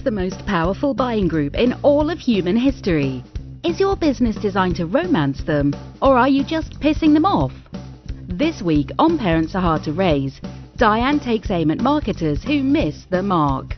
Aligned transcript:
It's 0.00 0.04
the 0.06 0.10
most 0.10 0.46
powerful 0.46 0.94
buying 0.94 1.28
group 1.28 1.54
in 1.54 1.74
all 1.82 2.08
of 2.08 2.18
human 2.18 2.56
history. 2.56 3.22
Is 3.62 3.78
your 3.78 3.96
business 3.96 4.34
designed 4.34 4.76
to 4.76 4.86
romance 4.86 5.42
them, 5.42 5.74
or 6.00 6.16
are 6.16 6.26
you 6.26 6.42
just 6.42 6.80
pissing 6.80 7.12
them 7.12 7.26
off? 7.26 7.52
This 8.26 8.62
week 8.62 8.92
on 8.98 9.18
Parents 9.18 9.54
Are 9.54 9.60
Hard 9.60 9.84
to 9.84 9.92
Raise, 9.92 10.40
Diane 10.78 11.20
takes 11.20 11.50
aim 11.50 11.70
at 11.70 11.82
marketers 11.82 12.42
who 12.42 12.62
miss 12.62 13.04
the 13.10 13.22
mark. 13.22 13.76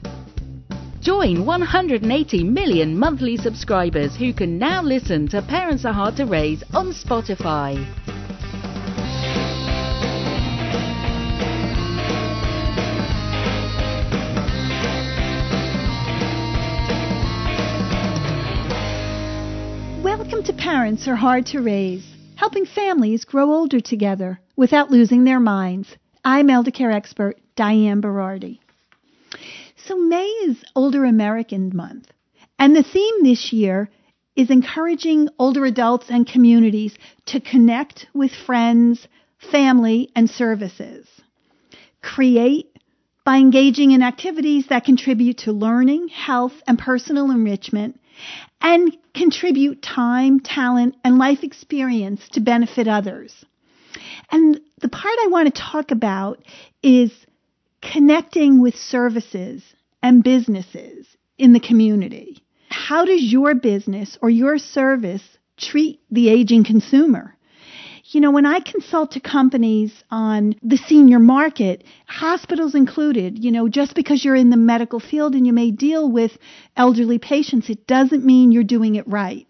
Join 1.00 1.44
180 1.44 2.44
million 2.44 2.96
monthly 2.96 3.36
subscribers 3.36 4.14
who 4.14 4.32
can 4.32 4.58
now 4.58 4.80
listen 4.80 5.26
to 5.26 5.42
Parents 5.42 5.84
Are 5.84 5.92
Hard 5.92 6.14
to 6.18 6.26
Raise 6.26 6.62
on 6.72 6.92
Spotify. 6.92 7.84
Parents 20.62 21.08
Are 21.08 21.16
Hard 21.16 21.46
to 21.46 21.60
Raise, 21.60 22.06
helping 22.36 22.66
families 22.66 23.24
grow 23.24 23.52
older 23.52 23.80
together 23.80 24.38
without 24.54 24.92
losing 24.92 25.24
their 25.24 25.40
minds. 25.40 25.88
I'm 26.24 26.48
elder 26.48 26.70
care 26.70 26.92
expert 26.92 27.40
Diane 27.56 28.00
Berardi. 28.00 28.60
So, 29.74 29.98
May 29.98 30.22
is 30.22 30.62
Older 30.76 31.04
American 31.04 31.72
Month, 31.74 32.12
and 32.60 32.76
the 32.76 32.84
theme 32.84 33.24
this 33.24 33.52
year 33.52 33.90
is 34.36 34.50
encouraging 34.50 35.30
older 35.36 35.64
adults 35.64 36.06
and 36.10 36.28
communities 36.28 36.96
to 37.26 37.40
connect 37.40 38.06
with 38.14 38.30
friends, 38.30 39.08
family, 39.50 40.12
and 40.14 40.30
services. 40.30 41.08
Create 42.02 42.68
by 43.24 43.38
engaging 43.38 43.90
in 43.90 44.00
activities 44.00 44.68
that 44.68 44.84
contribute 44.84 45.38
to 45.38 45.52
learning, 45.52 46.06
health, 46.06 46.54
and 46.68 46.78
personal 46.78 47.32
enrichment, 47.32 47.98
and 48.62 48.96
contribute 49.14 49.82
time, 49.82 50.40
talent, 50.40 50.96
and 51.04 51.18
life 51.18 51.42
experience 51.42 52.28
to 52.32 52.40
benefit 52.40 52.88
others. 52.88 53.44
And 54.30 54.60
the 54.80 54.88
part 54.88 55.14
I 55.24 55.28
want 55.28 55.54
to 55.54 55.60
talk 55.60 55.90
about 55.90 56.42
is 56.82 57.12
connecting 57.82 58.62
with 58.62 58.76
services 58.76 59.62
and 60.02 60.22
businesses 60.22 61.06
in 61.36 61.52
the 61.52 61.60
community. 61.60 62.42
How 62.70 63.04
does 63.04 63.22
your 63.22 63.54
business 63.54 64.16
or 64.22 64.30
your 64.30 64.58
service 64.58 65.22
treat 65.58 66.00
the 66.10 66.30
aging 66.30 66.64
consumer? 66.64 67.36
You 68.12 68.20
know, 68.20 68.30
when 68.30 68.44
I 68.44 68.60
consult 68.60 69.12
to 69.12 69.20
companies 69.20 69.90
on 70.10 70.54
the 70.62 70.76
senior 70.76 71.18
market, 71.18 71.82
hospitals 72.06 72.74
included, 72.74 73.42
you 73.42 73.50
know, 73.50 73.70
just 73.70 73.94
because 73.94 74.22
you're 74.22 74.36
in 74.36 74.50
the 74.50 74.58
medical 74.58 75.00
field 75.00 75.34
and 75.34 75.46
you 75.46 75.54
may 75.54 75.70
deal 75.70 76.10
with 76.10 76.32
elderly 76.76 77.18
patients, 77.18 77.70
it 77.70 77.86
doesn't 77.86 78.22
mean 78.22 78.52
you're 78.52 78.64
doing 78.64 78.96
it 78.96 79.08
right. 79.08 79.46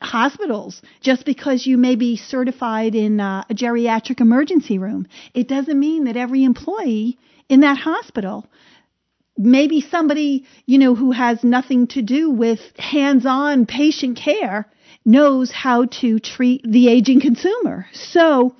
Hospitals, 0.00 0.80
just 1.00 1.26
because 1.26 1.66
you 1.66 1.76
may 1.76 1.96
be 1.96 2.16
certified 2.16 2.94
in 2.94 3.18
uh, 3.18 3.42
a 3.50 3.54
geriatric 3.54 4.20
emergency 4.20 4.78
room, 4.78 5.08
it 5.34 5.48
doesn't 5.48 5.80
mean 5.80 6.04
that 6.04 6.16
every 6.16 6.44
employee 6.44 7.18
in 7.48 7.60
that 7.60 7.78
hospital 7.78 8.46
maybe 9.40 9.80
somebody, 9.80 10.44
you 10.66 10.78
know, 10.78 10.96
who 10.96 11.12
has 11.12 11.44
nothing 11.44 11.86
to 11.86 12.02
do 12.02 12.28
with 12.28 12.58
hands-on 12.76 13.66
patient 13.66 14.16
care 14.16 14.66
knows 15.04 15.50
how 15.50 15.86
to 15.86 16.18
treat 16.18 16.62
the 16.68 16.88
aging 16.88 17.20
consumer. 17.20 17.86
So 17.92 18.56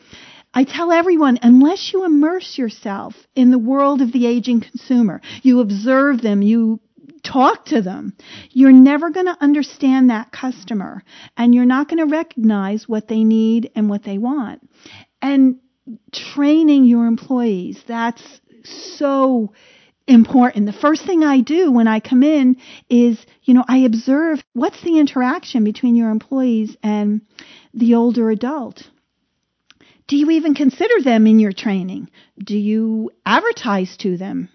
I 0.55 0.65
tell 0.65 0.91
everyone, 0.93 1.39
unless 1.43 1.93
you 1.93 2.05
immerse 2.05 2.57
yourself 2.59 3.15
in 3.35 3.51
the 3.51 3.59
world 3.59 4.01
of 4.01 4.13
the 4.13 4.27
aging 4.27 4.61
consumer, 4.61 5.21
you 5.43 5.61
observe 5.61 6.23
them, 6.23 6.43
you 6.43 6.81
talk 7.23 7.67
to 7.67 7.83
them, 7.83 8.15
you're 8.51 8.73
never 8.73 9.11
going 9.11 9.27
to 9.27 9.37
understand 9.41 10.11
that 10.11 10.33
customer 10.33 11.03
and 11.37 11.55
you're 11.55 11.67
not 11.67 11.89
going 11.89 11.99
to 11.99 12.17
recognize 12.17 12.89
what 12.89 13.09
they 13.09 13.25
need 13.25 13.71
and 13.75 13.91
what 13.91 14.05
they 14.05 14.19
want. 14.19 14.67
And 15.21 15.57
training 16.13 16.85
your 16.85 17.07
employees, 17.07 17.83
that's 17.87 18.41
so 18.97 19.53
important. 20.09 20.67
The 20.67 20.73
first 20.73 21.05
thing 21.05 21.23
I 21.23 21.41
do 21.41 21.71
when 21.71 21.87
I 21.87 22.01
come 22.01 22.23
in 22.23 22.57
is, 22.89 23.25
you 23.45 23.55
know, 23.55 23.65
I 23.69 23.79
observe 23.79 24.43
what's 24.55 24.83
the 24.83 24.99
interaction 24.99 25.65
between 25.65 25.95
your 25.95 26.11
employees 26.11 26.77
and 26.83 27.21
the 27.75 27.95
older 27.95 28.31
adult. 28.31 28.83
Do 30.09 30.17
you 30.17 30.31
even 30.31 30.55
consider 30.55 31.03
them 31.05 31.27
in 31.27 31.39
your 31.39 31.53
training? 31.53 32.09
Do 32.43 32.57
you 32.57 33.11
advertise 33.27 33.97
to 33.99 34.17
them? 34.17 34.49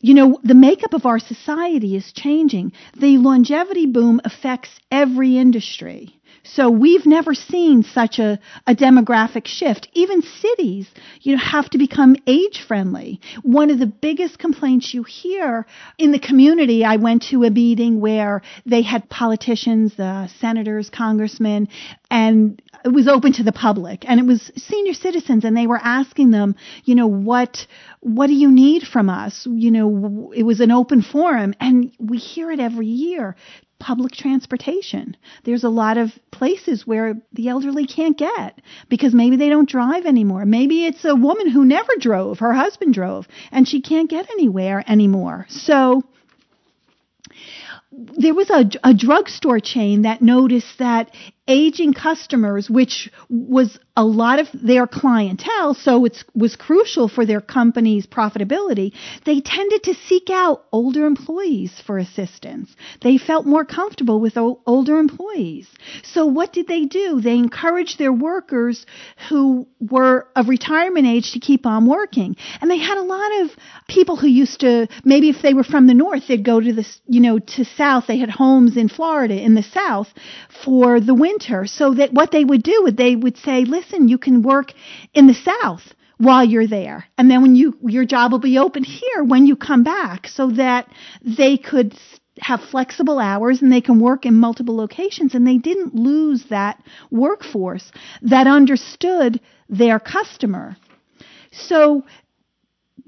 You 0.00 0.14
know, 0.14 0.38
the 0.42 0.54
makeup 0.54 0.94
of 0.94 1.04
our 1.04 1.18
society 1.18 1.96
is 1.96 2.12
changing. 2.12 2.72
The 2.96 3.18
longevity 3.18 3.86
boom 3.86 4.20
affects 4.24 4.70
every 4.90 5.36
industry. 5.36 6.19
So 6.54 6.68
we've 6.68 7.06
never 7.06 7.34
seen 7.34 7.84
such 7.84 8.18
a, 8.18 8.38
a 8.66 8.74
demographic 8.74 9.46
shift. 9.46 9.88
Even 9.92 10.22
cities, 10.22 10.88
you 11.20 11.36
know, 11.36 11.42
have 11.42 11.70
to 11.70 11.78
become 11.78 12.16
age 12.26 12.64
friendly. 12.66 13.20
One 13.42 13.70
of 13.70 13.78
the 13.78 13.86
biggest 13.86 14.38
complaints 14.38 14.92
you 14.92 15.04
hear 15.04 15.66
in 15.96 16.10
the 16.10 16.18
community, 16.18 16.84
I 16.84 16.96
went 16.96 17.22
to 17.30 17.44
a 17.44 17.50
meeting 17.50 18.00
where 18.00 18.42
they 18.66 18.82
had 18.82 19.08
politicians, 19.08 19.98
uh, 19.98 20.26
senators, 20.40 20.90
congressmen, 20.90 21.68
and 22.10 22.60
it 22.84 22.88
was 22.92 23.06
open 23.06 23.32
to 23.34 23.42
the 23.44 23.52
public 23.52 24.04
and 24.08 24.18
it 24.18 24.26
was 24.26 24.50
senior 24.56 24.94
citizens 24.94 25.44
and 25.44 25.56
they 25.56 25.66
were 25.66 25.80
asking 25.82 26.30
them, 26.30 26.56
you 26.84 26.94
know, 26.94 27.06
what, 27.06 27.66
what 28.00 28.26
do 28.26 28.34
you 28.34 28.50
need 28.50 28.82
from 28.82 29.08
us? 29.08 29.46
You 29.48 29.70
know, 29.70 30.32
it 30.34 30.42
was 30.42 30.60
an 30.60 30.72
open 30.72 31.02
forum 31.02 31.54
and 31.60 31.92
we 31.98 32.18
hear 32.18 32.50
it 32.50 32.58
every 32.58 32.86
year 32.86 33.36
public 33.80 34.12
transportation. 34.12 35.16
There's 35.44 35.64
a 35.64 35.68
lot 35.68 35.96
of 35.96 36.12
places 36.30 36.86
where 36.86 37.14
the 37.32 37.48
elderly 37.48 37.86
can't 37.86 38.16
get 38.16 38.60
because 38.88 39.12
maybe 39.14 39.36
they 39.36 39.48
don't 39.48 39.68
drive 39.68 40.06
anymore. 40.06 40.44
Maybe 40.44 40.86
it's 40.86 41.04
a 41.04 41.16
woman 41.16 41.48
who 41.50 41.64
never 41.64 41.92
drove, 41.98 42.38
her 42.38 42.52
husband 42.52 42.94
drove, 42.94 43.26
and 43.50 43.66
she 43.66 43.80
can't 43.80 44.08
get 44.08 44.30
anywhere 44.30 44.84
anymore. 44.86 45.46
So 45.48 46.02
there 47.92 48.34
was 48.34 48.50
a, 48.50 48.70
a 48.84 48.94
drugstore 48.94 49.60
chain 49.60 50.02
that 50.02 50.22
noticed 50.22 50.78
that 50.78 51.10
aging 51.48 51.92
customers, 51.94 52.70
which 52.70 53.10
was 53.28 53.78
a 53.96 54.04
lot 54.04 54.38
of 54.38 54.48
their 54.54 54.86
clientele, 54.86 55.74
so 55.74 56.04
it 56.04 56.24
was 56.34 56.54
crucial 56.56 57.08
for 57.08 57.26
their 57.26 57.40
company's 57.40 58.06
profitability, 58.06 58.92
they 59.24 59.40
tended 59.40 59.82
to 59.82 59.94
seek 59.94 60.30
out 60.30 60.64
older 60.72 61.06
employees 61.06 61.72
for 61.84 61.98
assistance. 61.98 62.74
They 63.02 63.18
felt 63.18 63.46
more 63.46 63.64
comfortable 63.64 64.20
with 64.20 64.36
o- 64.36 64.60
older 64.66 64.98
employees. 64.98 65.68
So 66.04 66.26
what 66.26 66.52
did 66.52 66.68
they 66.68 66.84
do? 66.84 67.20
They 67.20 67.36
encouraged 67.36 67.98
their 67.98 68.12
workers 68.12 68.86
who 69.28 69.66
were 69.80 70.28
of 70.36 70.48
retirement 70.48 71.06
age 71.06 71.32
to 71.32 71.40
keep 71.40 71.66
on 71.66 71.86
working. 71.86 72.36
And 72.60 72.70
they 72.70 72.78
had 72.78 72.96
a 72.96 73.02
lot 73.02 73.42
of 73.42 73.50
people 73.88 74.16
who 74.16 74.28
used 74.28 74.60
to, 74.60 74.86
maybe 75.04 75.30
if 75.30 75.42
they 75.42 75.54
were 75.54 75.64
from 75.64 75.86
the 75.86 75.94
north, 75.94 76.28
they'd 76.28 76.44
go 76.44 76.60
to 76.60 76.72
the, 76.72 76.86
you 77.06 77.20
know, 77.20 77.38
to 77.38 77.64
south. 77.64 78.04
They 78.06 78.18
had 78.18 78.30
homes 78.30 78.76
in 78.76 78.88
Florida 78.88 79.38
in 79.38 79.54
the 79.54 79.62
south 79.62 80.08
for 80.64 81.00
the 81.00 81.14
winter 81.14 81.29
winter 81.30 81.66
so 81.66 81.94
that 81.94 82.12
what 82.12 82.30
they 82.30 82.44
would 82.44 82.62
do 82.62 82.86
is 82.86 82.94
they 82.94 83.16
would 83.16 83.36
say, 83.38 83.64
listen, 83.64 84.08
you 84.08 84.18
can 84.18 84.42
work 84.42 84.72
in 85.14 85.26
the 85.26 85.34
South 85.34 85.82
while 86.18 86.44
you're 86.44 86.66
there. 86.66 87.06
And 87.16 87.30
then 87.30 87.42
when 87.42 87.56
you, 87.56 87.76
your 87.86 88.04
job 88.04 88.32
will 88.32 88.40
be 88.40 88.58
open 88.58 88.84
here 88.84 89.24
when 89.24 89.46
you 89.46 89.56
come 89.56 89.82
back 89.82 90.26
so 90.26 90.50
that 90.52 90.88
they 91.22 91.56
could 91.56 91.94
have 92.40 92.60
flexible 92.70 93.18
hours 93.18 93.62
and 93.62 93.72
they 93.72 93.80
can 93.80 94.00
work 94.00 94.24
in 94.24 94.34
multiple 94.34 94.76
locations 94.76 95.34
and 95.34 95.46
they 95.46 95.58
didn't 95.58 95.94
lose 95.94 96.44
that 96.50 96.82
workforce 97.10 97.90
that 98.22 98.46
understood 98.46 99.40
their 99.68 99.98
customer. 99.98 100.76
So 101.52 102.04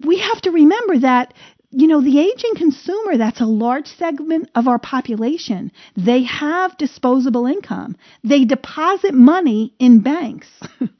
we 0.04 0.18
have 0.18 0.40
to 0.42 0.50
remember 0.50 0.98
that 1.00 1.34
you 1.72 1.86
know, 1.86 2.02
the 2.02 2.20
aging 2.20 2.54
consumer, 2.56 3.16
that's 3.16 3.40
a 3.40 3.46
large 3.46 3.86
segment 3.86 4.50
of 4.54 4.68
our 4.68 4.78
population. 4.78 5.72
They 5.96 6.24
have 6.24 6.76
disposable 6.76 7.46
income. 7.46 7.96
They 8.22 8.44
deposit 8.44 9.14
money 9.14 9.74
in 9.78 10.00
banks. 10.00 10.48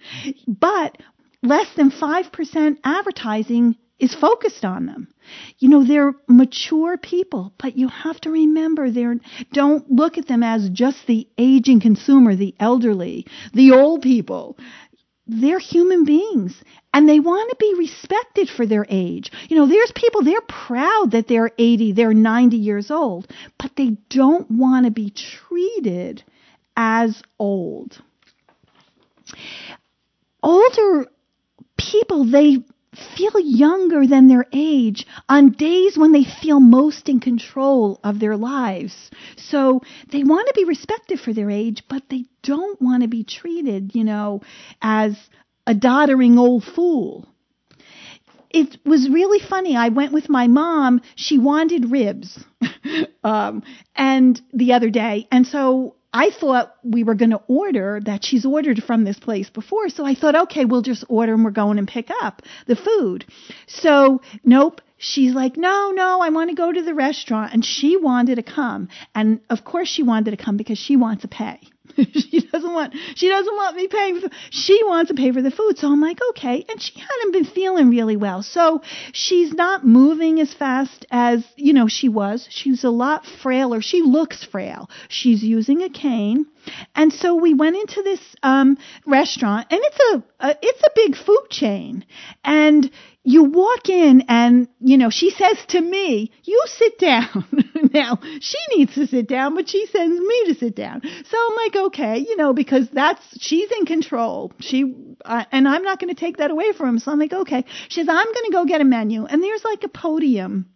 but 0.48 0.96
less 1.42 1.68
than 1.76 1.90
5% 1.90 2.76
advertising 2.84 3.76
is 3.98 4.14
focused 4.14 4.64
on 4.64 4.86
them. 4.86 5.08
You 5.58 5.68
know, 5.68 5.84
they're 5.84 6.14
mature 6.26 6.96
people, 6.96 7.52
but 7.58 7.76
you 7.76 7.88
have 7.88 8.20
to 8.22 8.30
remember 8.30 8.90
they're, 8.90 9.16
don't 9.52 9.88
look 9.90 10.18
at 10.18 10.26
them 10.26 10.42
as 10.42 10.68
just 10.70 11.06
the 11.06 11.28
aging 11.38 11.80
consumer, 11.80 12.34
the 12.34 12.54
elderly, 12.58 13.26
the 13.54 13.70
old 13.72 14.02
people. 14.02 14.58
They're 15.26 15.58
human 15.58 16.04
beings 16.04 16.62
and 16.92 17.08
they 17.08 17.20
want 17.20 17.50
to 17.50 17.56
be 17.56 17.74
respected 17.78 18.48
for 18.48 18.66
their 18.66 18.84
age. 18.88 19.30
You 19.48 19.56
know, 19.56 19.66
there's 19.66 19.92
people, 19.94 20.22
they're 20.22 20.40
proud 20.42 21.12
that 21.12 21.28
they're 21.28 21.52
80, 21.56 21.92
they're 21.92 22.12
90 22.12 22.56
years 22.56 22.90
old, 22.90 23.28
but 23.58 23.76
they 23.76 23.96
don't 24.10 24.50
want 24.50 24.86
to 24.86 24.90
be 24.90 25.10
treated 25.10 26.22
as 26.76 27.22
old. 27.38 28.00
Older 30.42 31.06
people, 31.78 32.24
they 32.24 32.58
feel 32.94 33.38
younger 33.40 34.06
than 34.06 34.28
their 34.28 34.46
age 34.52 35.06
on 35.28 35.52
days 35.52 35.96
when 35.96 36.12
they 36.12 36.24
feel 36.24 36.60
most 36.60 37.08
in 37.08 37.20
control 37.20 37.98
of 38.04 38.20
their 38.20 38.36
lives. 38.36 39.10
So 39.36 39.80
they 40.10 40.24
want 40.24 40.48
to 40.48 40.54
be 40.54 40.64
respected 40.64 41.20
for 41.20 41.32
their 41.32 41.50
age, 41.50 41.84
but 41.88 42.02
they 42.10 42.26
don't 42.42 42.80
want 42.80 43.02
to 43.02 43.08
be 43.08 43.24
treated, 43.24 43.94
you 43.94 44.04
know, 44.04 44.42
as 44.80 45.16
a 45.66 45.74
doddering 45.74 46.38
old 46.38 46.64
fool. 46.64 47.26
It 48.50 48.76
was 48.84 49.08
really 49.08 49.40
funny. 49.40 49.76
I 49.76 49.88
went 49.88 50.12
with 50.12 50.28
my 50.28 50.46
mom. 50.46 51.00
She 51.14 51.38
wanted 51.38 51.90
ribs, 51.90 52.38
um, 53.24 53.62
and 53.96 54.38
the 54.52 54.74
other 54.74 54.90
day, 54.90 55.26
and 55.32 55.46
so 55.46 55.96
I 56.12 56.30
thought 56.30 56.74
we 56.82 57.04
were 57.04 57.14
going 57.14 57.30
to 57.30 57.42
order 57.48 58.00
that 58.04 58.24
she's 58.24 58.44
ordered 58.44 58.82
from 58.82 59.04
this 59.04 59.18
place 59.18 59.48
before. 59.48 59.88
So 59.88 60.04
I 60.04 60.14
thought, 60.14 60.34
okay, 60.34 60.64
we'll 60.64 60.82
just 60.82 61.04
order 61.08 61.32
and 61.32 61.44
we're 61.44 61.50
going 61.50 61.78
and 61.78 61.88
pick 61.88 62.10
up 62.22 62.42
the 62.66 62.76
food. 62.76 63.24
So 63.66 64.20
nope. 64.44 64.80
She's 64.98 65.34
like, 65.34 65.56
no, 65.56 65.90
no, 65.90 66.20
I 66.20 66.28
want 66.28 66.50
to 66.50 66.54
go 66.54 66.70
to 66.70 66.80
the 66.80 66.94
restaurant. 66.94 67.52
And 67.52 67.64
she 67.64 67.96
wanted 67.96 68.36
to 68.36 68.44
come. 68.44 68.88
And 69.16 69.40
of 69.50 69.64
course 69.64 69.88
she 69.88 70.04
wanted 70.04 70.30
to 70.30 70.36
come 70.36 70.56
because 70.56 70.78
she 70.78 70.94
wants 70.94 71.22
to 71.22 71.28
pay. 71.28 71.58
she 72.12 72.40
doesn't 72.40 72.72
want 72.72 72.94
she 73.14 73.28
doesn't 73.28 73.54
want 73.54 73.76
me 73.76 73.88
paying 73.88 74.20
for 74.20 74.28
she 74.50 74.82
wants 74.84 75.08
to 75.10 75.14
pay 75.14 75.32
for 75.32 75.42
the 75.42 75.50
food. 75.50 75.78
So 75.78 75.90
i'm 75.90 76.00
like 76.00 76.18
okay. 76.30 76.64
And 76.68 76.80
she 76.80 76.98
hadn't 76.98 77.32
been 77.32 77.44
feeling 77.44 77.90
really 77.90 78.16
well. 78.16 78.42
So 78.42 78.82
she's 79.12 79.52
not 79.52 79.84
moving 79.86 80.40
as 80.40 80.52
fast 80.54 81.06
as 81.10 81.44
you 81.56 81.72
know 81.72 81.88
she 81.88 82.08
was. 82.08 82.46
She's 82.50 82.84
a 82.84 82.90
lot 82.90 83.26
frailer. 83.42 83.80
She 83.80 84.02
looks 84.02 84.44
frail. 84.44 84.88
She's 85.08 85.42
using 85.42 85.82
a 85.82 85.88
cane. 85.88 86.46
And 86.94 87.12
so 87.12 87.34
we 87.34 87.54
went 87.54 87.76
into 87.76 88.02
this 88.02 88.20
um 88.42 88.78
restaurant 89.06 89.66
and 89.70 89.80
it's 89.82 89.98
a, 90.12 90.46
a 90.46 90.58
it's 90.62 90.82
a 90.82 90.90
big 90.94 91.16
food 91.16 91.46
chain. 91.50 92.04
And 92.44 92.90
you 93.24 93.44
walk 93.44 93.88
in 93.88 94.24
and 94.28 94.68
you 94.80 94.98
know 94.98 95.10
she 95.10 95.30
says 95.30 95.56
to 95.68 95.80
me 95.80 96.30
you 96.42 96.62
sit 96.66 96.98
down. 96.98 97.44
Now 97.92 98.18
she 98.40 98.58
needs 98.76 98.94
to 98.94 99.06
sit 99.06 99.28
down 99.28 99.54
but 99.54 99.68
she 99.68 99.86
sends 99.86 100.18
me 100.18 100.44
to 100.46 100.54
sit 100.54 100.74
down. 100.74 101.02
So 101.02 101.36
i'm 101.36 101.56
like 101.56 101.76
okay 101.86 102.18
you 102.18 102.36
know 102.36 102.52
because 102.52 102.88
that's 102.90 103.22
she's 103.40 103.70
in 103.78 103.86
control. 103.86 104.52
She 104.60 104.94
uh, 105.24 105.44
and 105.52 105.68
i'm 105.68 105.82
not 105.82 106.00
going 106.00 106.14
to 106.14 106.18
take 106.18 106.38
that 106.38 106.50
away 106.50 106.72
from 106.72 106.88
him 106.90 106.98
so 106.98 107.12
i'm 107.12 107.18
like 107.18 107.32
okay. 107.32 107.64
She 107.88 108.00
says 108.00 108.08
i'm 108.08 108.26
going 108.26 108.46
to 108.46 108.52
go 108.52 108.64
get 108.64 108.80
a 108.80 108.84
menu. 108.84 109.24
And 109.26 109.42
there's 109.42 109.64
like 109.64 109.84
a 109.84 109.88
podium 109.88 110.70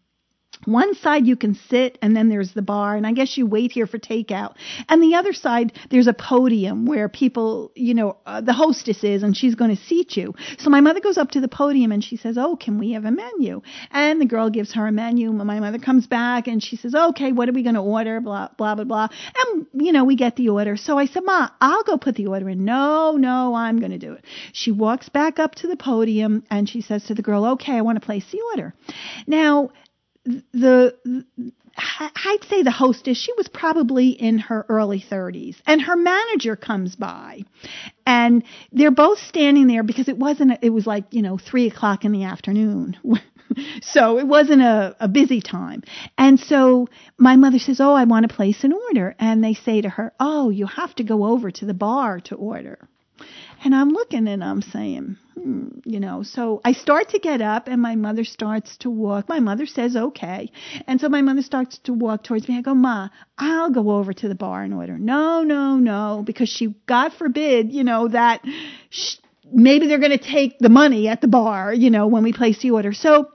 one 0.65 0.95
side 0.95 1.27
you 1.27 1.37
can 1.37 1.55
sit 1.69 1.99
and 2.03 2.17
then 2.17 2.29
there's 2.29 2.53
the 2.55 2.63
bar 2.63 2.97
and 2.97 3.07
I 3.07 3.13
guess 3.13 3.37
you 3.37 3.47
wait 3.47 3.73
here 3.73 3.87
for 3.87 3.99
takeout. 3.99 4.55
And 4.89 5.03
the 5.03 5.15
other 5.15 5.33
side 5.33 5.73
there's 5.91 6.07
a 6.07 6.13
podium 6.13 6.87
where 6.87 7.09
people, 7.09 7.73
you 7.75 7.95
know, 7.95 8.17
uh, 8.27 8.41
the 8.41 8.53
hostess 8.53 9.05
is 9.05 9.23
and 9.23 9.37
she's 9.37 9.55
going 9.55 9.75
to 9.75 9.83
seat 9.83 10.17
you. 10.17 10.35
So 10.59 10.71
my 10.71 10.81
mother 10.81 11.01
goes 11.01 11.19
up 11.19 11.31
to 11.33 11.41
the 11.41 11.49
podium 11.49 11.93
and 11.93 12.03
she 12.03 12.17
says, 12.17 12.39
"Oh, 12.39 12.57
can 12.57 12.79
we 12.79 12.93
have 12.93 13.05
a 13.05 13.11
menu?" 13.11 13.63
And 13.91 14.21
the 14.21 14.27
girl 14.27 14.51
gives 14.51 14.73
her 14.75 14.87
a 14.87 14.93
menu. 14.93 15.33
My 15.33 15.61
mother 15.61 15.79
comes 15.79 16.07
back 16.07 16.49
and 16.49 16.63
she 16.63 16.77
says, 16.77 16.95
"Okay, 16.95 17.33
what 17.33 17.49
are 17.49 17.53
we 17.53 17.63
going 17.63 17.75
to 17.75 17.81
order?" 17.81 18.21
blah 18.21 18.49
blah 18.57 18.75
blah 18.75 18.85
blah. 18.85 19.09
And 19.39 19.67
you 19.75 19.93
know, 19.93 20.05
we 20.05 20.17
get 20.17 20.37
the 20.37 20.49
order. 20.49 20.77
So 20.77 20.99
I 20.99 21.07
said, 21.07 21.25
"Ma, 21.25 21.51
I'll 21.61 21.85
go 21.85 21.99
put 21.99 22.17
the 22.17 22.27
order 22.27 22.49
in." 22.49 22.65
"No, 22.65 23.13
no, 23.13 23.55
I'm 23.55 23.79
going 23.79 23.93
to 23.93 23.99
do 23.99 24.13
it." 24.15 24.25
She 24.53 24.73
walks 24.73 25.09
back 25.09 25.39
up 25.39 25.55
to 25.57 25.67
the 25.67 25.77
podium 25.77 26.45
and 26.51 26.69
she 26.69 26.81
says 26.81 27.05
to 27.05 27.15
the 27.15 27.23
girl, 27.23 27.45
"Okay, 27.53 27.77
I 27.77 27.83
want 27.83 28.01
to 28.01 28.07
place 28.07 28.25
the 28.31 28.41
order." 28.53 28.75
Now, 29.27 29.71
the 30.53 31.25
I'd 31.79 32.45
say 32.49 32.63
the 32.63 32.71
hostess, 32.71 33.19
she 33.19 33.33
was 33.35 33.49
probably 33.49 34.09
in 34.09 34.39
her 34.39 34.65
early 34.69 35.01
30s, 35.01 35.57
and 35.67 35.83
her 35.83 35.97
manager 35.97 36.57
comes 36.57 36.97
by, 36.97 37.45
and 38.07 38.43
they're 38.73 38.91
both 38.91 39.19
standing 39.19 39.67
there 39.67 39.83
because 39.83 40.09
it 40.09 40.17
wasn't. 40.17 40.59
It 40.63 40.71
was 40.71 40.87
like 40.87 41.05
you 41.11 41.23
know 41.23 41.39
three 41.39 41.67
o'clock 41.67 42.05
in 42.05 42.13
the 42.13 42.25
afternoon, 42.25 42.97
so 43.83 44.19
it 44.19 44.27
wasn't 44.27 44.63
a, 44.63 44.97
a 45.01 45.09
busy 45.09 45.41
time. 45.41 45.83
And 46.17 46.41
so 46.41 46.89
my 47.19 47.37
mother 47.37 47.59
says, 47.59 47.81
"Oh, 47.81 47.95
I 47.95 48.05
want 48.05 48.29
to 48.29 48.35
place 48.35 48.65
an 48.65 48.73
order," 48.73 49.15
and 49.19 49.45
they 49.45 49.55
say 49.55 49.83
to 49.83 49.89
her, 49.91 50.13
"Oh, 50.19 50.49
you 50.51 50.67
have 50.67 50.95
to 50.97 51.05
go 51.05 51.27
over 51.27 51.51
to 51.51 51.67
the 51.67 51.75
bar 51.75 52.21
to 52.21 52.37
order." 52.37 52.89
And 53.65 53.75
I'm 53.75 53.89
looking 53.89 54.29
and 54.29 54.45
I'm 54.45 54.63
saying, 54.63 55.17
hmm, 55.35 55.69
you 55.85 55.99
know, 55.99 56.23
so 56.23 56.61
I 56.65 56.73
start 56.73 57.11
to 57.11 57.19
get 57.19 57.41
up 57.41 57.69
and 57.69 57.81
my 57.81 57.97
mother 57.97 58.25
starts 58.25 58.77
to 58.79 58.91
walk. 58.91 59.29
My 59.29 59.41
mother 59.41 59.67
says, 59.67 59.97
okay. 59.97 60.51
And 60.87 61.01
so 61.01 61.09
my 61.09 61.23
mother 61.23 61.43
starts 61.43 61.79
to 61.85 61.93
walk 61.93 62.25
towards 62.25 62.49
me. 62.49 62.59
I 62.59 62.61
go, 62.61 62.75
Ma, 62.75 63.09
I'll 63.39 63.71
go 63.71 63.93
over 63.93 64.13
to 64.13 64.29
the 64.29 64.35
bar 64.35 64.63
and 64.63 64.75
order. 64.75 64.99
No, 64.99 65.43
no, 65.43 65.77
no, 65.77 66.23
because 66.25 66.49
she, 66.49 66.75
God 66.87 67.13
forbid, 67.15 67.73
you 67.73 67.85
know, 67.85 68.09
that 68.09 68.45
maybe 69.53 69.87
they're 69.87 69.99
going 69.99 70.17
to 70.17 70.19
take 70.19 70.59
the 70.59 70.69
money 70.69 71.09
at 71.09 71.21
the 71.21 71.29
bar, 71.29 71.73
you 71.73 71.91
know, 71.91 72.07
when 72.07 72.23
we 72.23 72.33
place 72.33 72.61
the 72.61 72.73
order. 72.73 72.93
So 72.93 73.31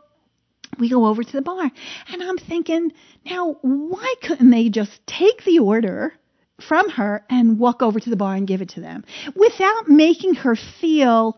we 0.80 0.90
go 0.90 1.06
over 1.06 1.24
to 1.24 1.32
the 1.32 1.42
bar 1.42 1.70
and 2.08 2.24
I'm 2.24 2.38
thinking, 2.38 2.92
now, 3.26 3.58
why 3.62 4.14
couldn't 4.22 4.50
they 4.50 4.70
just 4.70 5.06
take 5.06 5.44
the 5.44 5.60
order? 5.60 6.14
From 6.62 6.90
her 6.90 7.26
and 7.30 7.60
walk 7.60 7.82
over 7.82 8.00
to 8.00 8.10
the 8.10 8.16
bar 8.16 8.36
and 8.36 8.48
give 8.48 8.62
it 8.62 8.70
to 8.70 8.82
them 8.82 9.04
without 9.36 9.88
making 9.88 10.36
her 10.36 10.56
feel 10.56 11.38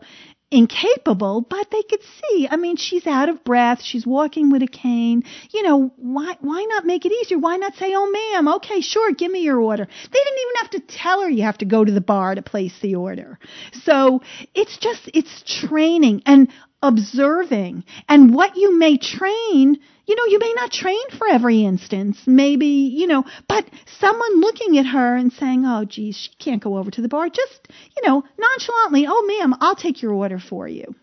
incapable, 0.50 1.40
but 1.40 1.70
they 1.70 1.82
could 1.82 2.02
see. 2.02 2.46
I 2.48 2.56
mean, 2.56 2.76
she's 2.76 3.06
out 3.06 3.28
of 3.28 3.42
breath. 3.44 3.82
She's 3.82 4.06
walking 4.06 4.50
with 4.50 4.62
a 4.62 4.68
cane. 4.68 5.24
You 5.52 5.62
know, 5.64 5.92
why 5.96 6.36
why 6.40 6.64
not 6.68 6.86
make 6.86 7.04
it 7.04 7.12
easier? 7.12 7.38
Why 7.38 7.56
not 7.56 7.74
say, 7.74 7.92
"Oh, 7.94 8.10
ma'am, 8.10 8.48
okay, 8.56 8.80
sure, 8.80 9.12
give 9.12 9.32
me 9.32 9.40
your 9.40 9.60
order." 9.60 9.84
They 9.84 10.18
didn't 10.24 10.40
even 10.40 10.56
have 10.62 10.70
to 10.70 10.96
tell 10.96 11.22
her 11.22 11.28
you 11.28 11.42
have 11.42 11.58
to 11.58 11.64
go 11.64 11.84
to 11.84 11.92
the 11.92 12.00
bar 12.00 12.34
to 12.34 12.42
place 12.42 12.74
the 12.80 12.94
order. 12.94 13.38
So 13.82 14.22
it's 14.54 14.78
just 14.78 15.10
it's 15.12 15.42
training 15.66 16.22
and 16.26 16.48
observing 16.84 17.84
and 18.08 18.34
what 18.34 18.56
you 18.56 18.78
may 18.78 18.98
train 18.98 19.78
you 20.06 20.16
know, 20.16 20.26
you 20.26 20.38
may 20.38 20.52
not 20.54 20.70
train 20.70 21.00
for 21.16 21.26
every 21.26 21.64
instance, 21.64 22.18
maybe, 22.26 22.66
you 22.66 23.06
know, 23.06 23.24
but 23.48 23.64
someone 23.98 24.40
looking 24.40 24.76
at 24.76 24.84
her 24.84 25.16
and 25.16 25.32
saying, 25.32 25.64
oh, 25.64 25.86
geez, 25.86 26.14
she 26.16 26.30
can't 26.38 26.62
go 26.62 26.76
over 26.76 26.90
to 26.90 27.00
the 27.00 27.08
bar, 27.08 27.28
just, 27.30 27.68
you 27.96 28.06
know, 28.06 28.22
nonchalantly, 28.38 29.06
oh, 29.08 29.24
ma'am, 29.26 29.54
I'll 29.60 29.76
take 29.76 30.02
your 30.02 30.12
order 30.12 30.38
for 30.38 30.68
you. 30.68 30.94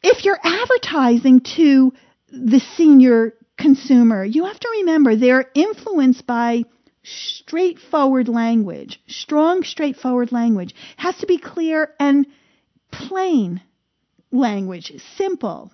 If 0.00 0.24
you're 0.24 0.38
advertising 0.42 1.40
to 1.56 1.92
the 2.30 2.60
senior 2.76 3.34
consumer, 3.58 4.24
you 4.24 4.44
have 4.44 4.60
to 4.60 4.68
remember 4.78 5.16
they're 5.16 5.50
influenced 5.54 6.24
by 6.26 6.64
straightforward 7.02 8.28
language, 8.28 9.00
strong, 9.08 9.64
straightforward 9.64 10.30
language. 10.30 10.70
It 10.70 11.00
has 11.00 11.16
to 11.18 11.26
be 11.26 11.38
clear 11.38 11.94
and 11.98 12.26
plain 13.08 13.60
language, 14.30 14.92
simple 15.16 15.70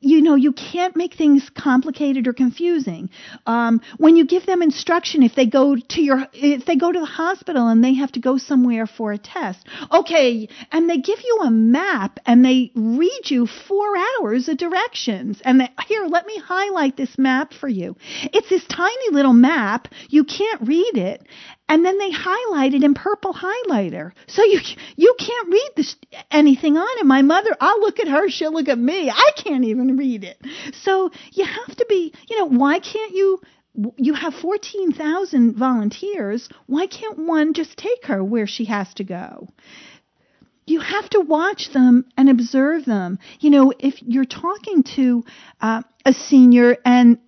you 0.00 0.22
know, 0.22 0.34
you 0.34 0.52
can't 0.52 0.94
make 0.94 1.14
things 1.14 1.50
complicated 1.50 2.26
or 2.26 2.32
confusing. 2.32 3.10
Um, 3.46 3.80
when 3.96 4.16
you 4.16 4.26
give 4.26 4.46
them 4.46 4.62
instruction, 4.62 5.22
if 5.22 5.34
they 5.34 5.46
go 5.46 5.76
to 5.76 6.00
your, 6.00 6.26
if 6.32 6.66
they 6.66 6.76
go 6.76 6.92
to 6.92 7.00
the 7.00 7.06
hospital 7.06 7.68
and 7.68 7.82
they 7.82 7.94
have 7.94 8.12
to 8.12 8.20
go 8.20 8.36
somewhere 8.38 8.86
for 8.86 9.12
a 9.12 9.18
test, 9.18 9.66
okay, 9.90 10.48
and 10.70 10.88
they 10.88 10.98
give 10.98 11.18
you 11.24 11.40
a 11.44 11.50
map 11.50 12.20
and 12.26 12.44
they 12.44 12.70
read 12.74 13.22
you 13.24 13.46
four 13.46 13.94
hours 13.96 14.48
of 14.48 14.58
directions, 14.58 15.40
and 15.44 15.60
they, 15.60 15.70
here, 15.88 16.06
let 16.06 16.26
me 16.26 16.38
highlight 16.38 16.96
this 16.96 17.16
map 17.18 17.52
for 17.52 17.68
you. 17.68 17.96
It's 18.32 18.48
this 18.50 18.64
tiny 18.66 19.10
little 19.10 19.32
map. 19.32 19.88
You 20.08 20.24
can't 20.24 20.68
read 20.68 20.96
it, 20.96 21.26
and 21.68 21.84
then 21.84 21.98
they 21.98 22.10
highlight 22.10 22.74
it 22.74 22.84
in 22.84 22.94
purple 22.94 23.34
highlighter. 23.34 24.12
So 24.26 24.44
you 24.44 24.60
you 24.96 25.14
can't 25.18 25.48
read 25.48 25.70
this 25.76 25.96
anything 26.30 26.76
on 26.76 26.98
it. 26.98 27.06
My 27.06 27.22
mother, 27.22 27.56
I'll 27.60 27.80
look 27.80 28.00
at 28.00 28.08
her, 28.08 28.28
she'll 28.28 28.52
look 28.52 28.68
at 28.68 28.78
me. 28.78 29.10
I 29.10 29.30
can't 29.36 29.64
even 29.64 29.96
read 29.96 30.24
it. 30.24 30.40
So 30.82 31.10
you 31.32 31.44
have 31.44 31.76
to 31.76 31.86
be, 31.88 32.12
you 32.28 32.38
know, 32.38 32.46
why 32.46 32.78
can't 32.78 33.12
you 33.14 33.40
you 33.96 34.14
have 34.14 34.34
14,000 34.34 35.54
volunteers. 35.54 36.48
Why 36.66 36.86
can't 36.86 37.18
one 37.18 37.52
just 37.52 37.76
take 37.76 38.06
her 38.06 38.24
where 38.24 38.46
she 38.46 38.64
has 38.66 38.92
to 38.94 39.04
go? 39.04 39.48
You 40.66 40.80
have 40.80 41.08
to 41.10 41.20
watch 41.20 41.70
them 41.72 42.06
and 42.16 42.28
observe 42.28 42.86
them. 42.86 43.18
You 43.38 43.50
know, 43.50 43.72
if 43.78 44.02
you're 44.02 44.24
talking 44.24 44.82
to 44.96 45.24
uh, 45.60 45.82
a 46.04 46.12
senior 46.12 46.76
and 46.84 47.18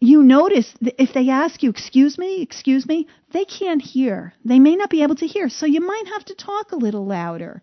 you 0.00 0.22
notice 0.22 0.72
if 0.80 1.12
they 1.12 1.28
ask 1.28 1.62
you, 1.62 1.70
excuse 1.70 2.18
me, 2.18 2.40
excuse 2.40 2.86
me, 2.86 3.08
they 3.32 3.44
can't 3.44 3.82
hear. 3.82 4.32
They 4.44 4.60
may 4.60 4.76
not 4.76 4.90
be 4.90 5.02
able 5.02 5.16
to 5.16 5.26
hear. 5.26 5.48
So 5.48 5.66
you 5.66 5.80
might 5.80 6.04
have 6.12 6.24
to 6.26 6.34
talk 6.34 6.70
a 6.70 6.76
little 6.76 7.04
louder. 7.04 7.60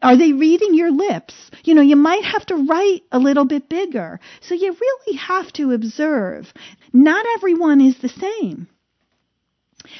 Are 0.00 0.16
they 0.16 0.32
reading 0.32 0.74
your 0.74 0.92
lips? 0.92 1.34
You 1.64 1.74
know, 1.74 1.82
you 1.82 1.96
might 1.96 2.24
have 2.24 2.46
to 2.46 2.56
write 2.56 3.02
a 3.10 3.18
little 3.18 3.44
bit 3.44 3.68
bigger. 3.68 4.20
So 4.40 4.54
you 4.54 4.72
really 4.72 5.16
have 5.16 5.52
to 5.54 5.72
observe. 5.72 6.52
Not 6.92 7.26
everyone 7.36 7.80
is 7.80 7.98
the 7.98 8.08
same. 8.08 8.68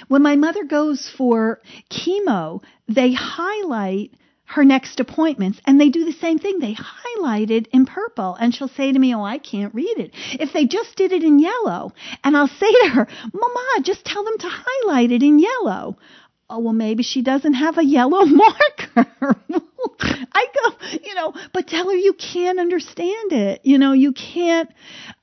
When 0.07 0.23
my 0.23 0.37
mother 0.37 0.65
goes 0.65 1.09
for 1.09 1.61
chemo, 1.91 2.63
they 2.87 3.13
highlight 3.13 4.13
her 4.45 4.65
next 4.65 5.01
appointments 5.01 5.61
and 5.67 5.81
they 5.81 5.89
do 5.89 6.05
the 6.05 6.13
same 6.13 6.39
thing. 6.39 6.59
They 6.59 6.77
highlight 6.79 7.51
it 7.51 7.69
in 7.69 7.87
purple 7.87 8.35
and 8.35 8.55
she'll 8.55 8.69
say 8.69 8.93
to 8.93 8.99
me, 8.99 9.15
Oh, 9.15 9.23
I 9.23 9.39
can't 9.39 9.75
read 9.75 9.99
it. 9.99 10.11
If 10.39 10.53
they 10.53 10.67
just 10.67 10.97
did 10.97 11.13
it 11.13 11.25
in 11.25 11.39
yellow 11.39 11.93
and 12.23 12.37
I'll 12.37 12.49
say 12.49 12.73
to 12.83 12.89
her, 12.91 13.09
Mama, 13.33 13.83
just 13.83 14.05
tell 14.05 14.25
them 14.25 14.39
to 14.39 14.49
highlight 14.51 15.11
it 15.11 15.23
in 15.23 15.39
yellow. 15.39 15.97
Oh, 16.51 16.59
well, 16.59 16.75
maybe 16.75 17.03
she 17.03 17.23
doesn't 17.23 17.55
have 17.55 17.79
a 17.79 17.85
yellow 17.85 18.25
marker. 18.27 19.37
I 20.33 20.47
go, 20.63 20.99
you 21.03 21.15
know, 21.15 21.35
but 21.53 21.67
tell 21.67 21.89
her 21.89 21.95
you 21.95 22.13
can't 22.15 22.59
understand 22.59 23.33
it. 23.33 23.61
You 23.65 23.79
know, 23.79 23.93
you 23.93 24.13
can't. 24.13 24.71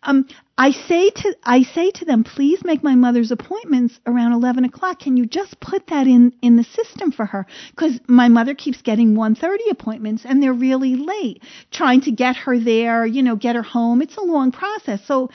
Um, 0.03 0.27
I 0.57 0.71
say 0.71 1.09
to 1.09 1.35
I 1.43 1.63
say 1.63 1.91
to 1.91 2.05
them, 2.05 2.23
please 2.23 2.63
make 2.65 2.83
my 2.83 2.95
mother's 2.95 3.31
appointments 3.31 3.99
around 4.05 4.33
eleven 4.33 4.65
o'clock. 4.65 4.99
Can 4.99 5.15
you 5.17 5.25
just 5.25 5.59
put 5.59 5.87
that 5.87 6.07
in 6.07 6.33
in 6.41 6.57
the 6.57 6.63
system 6.63 7.11
for 7.11 7.25
her? 7.25 7.45
Because 7.71 7.99
my 8.07 8.27
mother 8.27 8.55
keeps 8.55 8.81
getting 8.81 9.15
one 9.15 9.35
thirty 9.35 9.69
appointments, 9.71 10.23
and 10.25 10.43
they're 10.43 10.53
really 10.53 10.95
late. 10.95 11.41
Trying 11.71 12.01
to 12.01 12.11
get 12.11 12.35
her 12.35 12.59
there, 12.59 13.05
you 13.05 13.23
know, 13.23 13.35
get 13.35 13.55
her 13.55 13.63
home. 13.63 14.01
It's 14.01 14.17
a 14.17 14.21
long 14.21 14.51
process. 14.51 14.99
So 15.05 15.29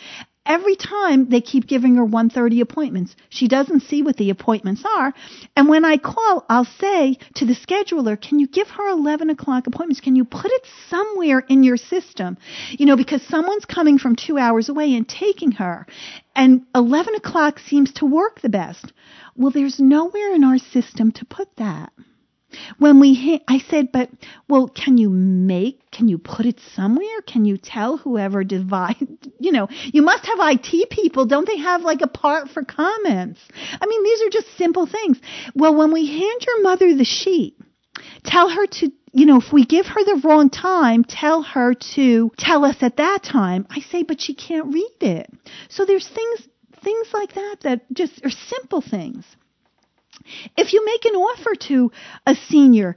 every 0.46 0.76
time 0.76 1.28
they 1.28 1.40
keep 1.40 1.66
giving 1.66 1.96
her 1.96 2.04
1:30 2.04 2.60
appointments. 2.60 3.16
She 3.28 3.48
doesn't 3.48 3.80
see 3.80 4.02
what 4.02 4.16
the 4.16 4.30
appointments 4.30 4.84
are, 4.96 5.14
and 5.56 5.68
when 5.68 5.84
I 5.84 5.96
call, 5.96 6.44
I'll 6.48 6.64
say 6.80 7.18
to 7.34 7.44
the 7.44 7.54
scheduler, 7.54 8.20
"Can 8.20 8.38
you 8.38 8.46
give 8.46 8.68
her 8.70 8.88
11 8.90 9.30
o'clock 9.30 9.66
appointments? 9.66 10.00
Can 10.00 10.16
you 10.16 10.24
put 10.24 10.50
it 10.50 10.66
somewhere 10.88 11.40
in 11.48 11.62
your 11.62 11.76
system? 11.76 12.36
You 12.70 12.86
know, 12.86 12.96
because 12.96 13.22
someone's 13.22 13.64
coming 13.64 13.98
from 13.98 14.16
two 14.16 14.38
hours 14.38 14.68
away 14.68 14.94
and 14.94 15.08
taking 15.08 15.52
her, 15.52 15.86
and 16.36 16.62
11 16.74 17.14
o'clock 17.14 17.58
seems 17.58 17.92
to 17.94 18.06
work 18.06 18.40
the 18.40 18.48
best. 18.48 18.92
Well, 19.36 19.50
there's 19.50 19.80
nowhere 19.80 20.34
in 20.34 20.44
our 20.44 20.58
system 20.58 21.12
to 21.12 21.24
put 21.24 21.56
that." 21.56 21.92
When 22.78 23.00
we, 23.00 23.14
ha- 23.14 23.44
I 23.48 23.58
said, 23.58 23.92
but 23.92 24.10
well, 24.48 24.68
can 24.68 24.98
you 24.98 25.10
make? 25.10 25.90
Can 25.90 26.08
you 26.08 26.18
put 26.18 26.46
it 26.46 26.60
somewhere? 26.74 27.20
Can 27.26 27.44
you 27.44 27.56
tell 27.56 27.96
whoever 27.96 28.44
divide? 28.44 28.96
You 29.40 29.52
know, 29.52 29.68
you 29.92 30.00
must 30.00 30.24
have 30.24 30.38
IT 30.40 30.88
people. 30.88 31.26
Don't 31.26 31.46
they 31.46 31.58
have 31.58 31.82
like 31.82 32.00
a 32.00 32.06
part 32.06 32.48
for 32.48 32.64
comments? 32.64 33.40
I 33.78 33.84
mean, 33.84 34.02
these 34.02 34.22
are 34.22 34.30
just 34.30 34.56
simple 34.56 34.86
things. 34.86 35.20
Well, 35.54 35.74
when 35.74 35.92
we 35.92 36.06
hand 36.06 36.46
your 36.46 36.62
mother 36.62 36.94
the 36.94 37.04
sheet, 37.04 37.58
tell 38.22 38.48
her 38.48 38.66
to 38.66 38.90
you 39.14 39.26
know, 39.26 39.38
if 39.38 39.52
we 39.52 39.64
give 39.64 39.86
her 39.86 40.04
the 40.04 40.20
wrong 40.24 40.50
time, 40.50 41.04
tell 41.04 41.42
her 41.42 41.72
to 41.94 42.32
tell 42.36 42.64
us 42.64 42.76
at 42.80 42.96
that 42.96 43.22
time. 43.22 43.64
I 43.70 43.78
say, 43.78 44.02
but 44.02 44.20
she 44.20 44.34
can't 44.34 44.74
read 44.74 44.96
it. 45.00 45.30
So 45.68 45.84
there's 45.84 46.08
things, 46.08 46.48
things 46.82 47.06
like 47.14 47.34
that 47.34 47.56
that 47.62 47.92
just 47.92 48.24
are 48.24 48.30
simple 48.30 48.80
things. 48.80 49.24
If 50.56 50.72
you 50.72 50.84
make 50.84 51.04
an 51.04 51.14
offer 51.14 51.54
to 51.68 51.92
a 52.26 52.34
senior, 52.34 52.96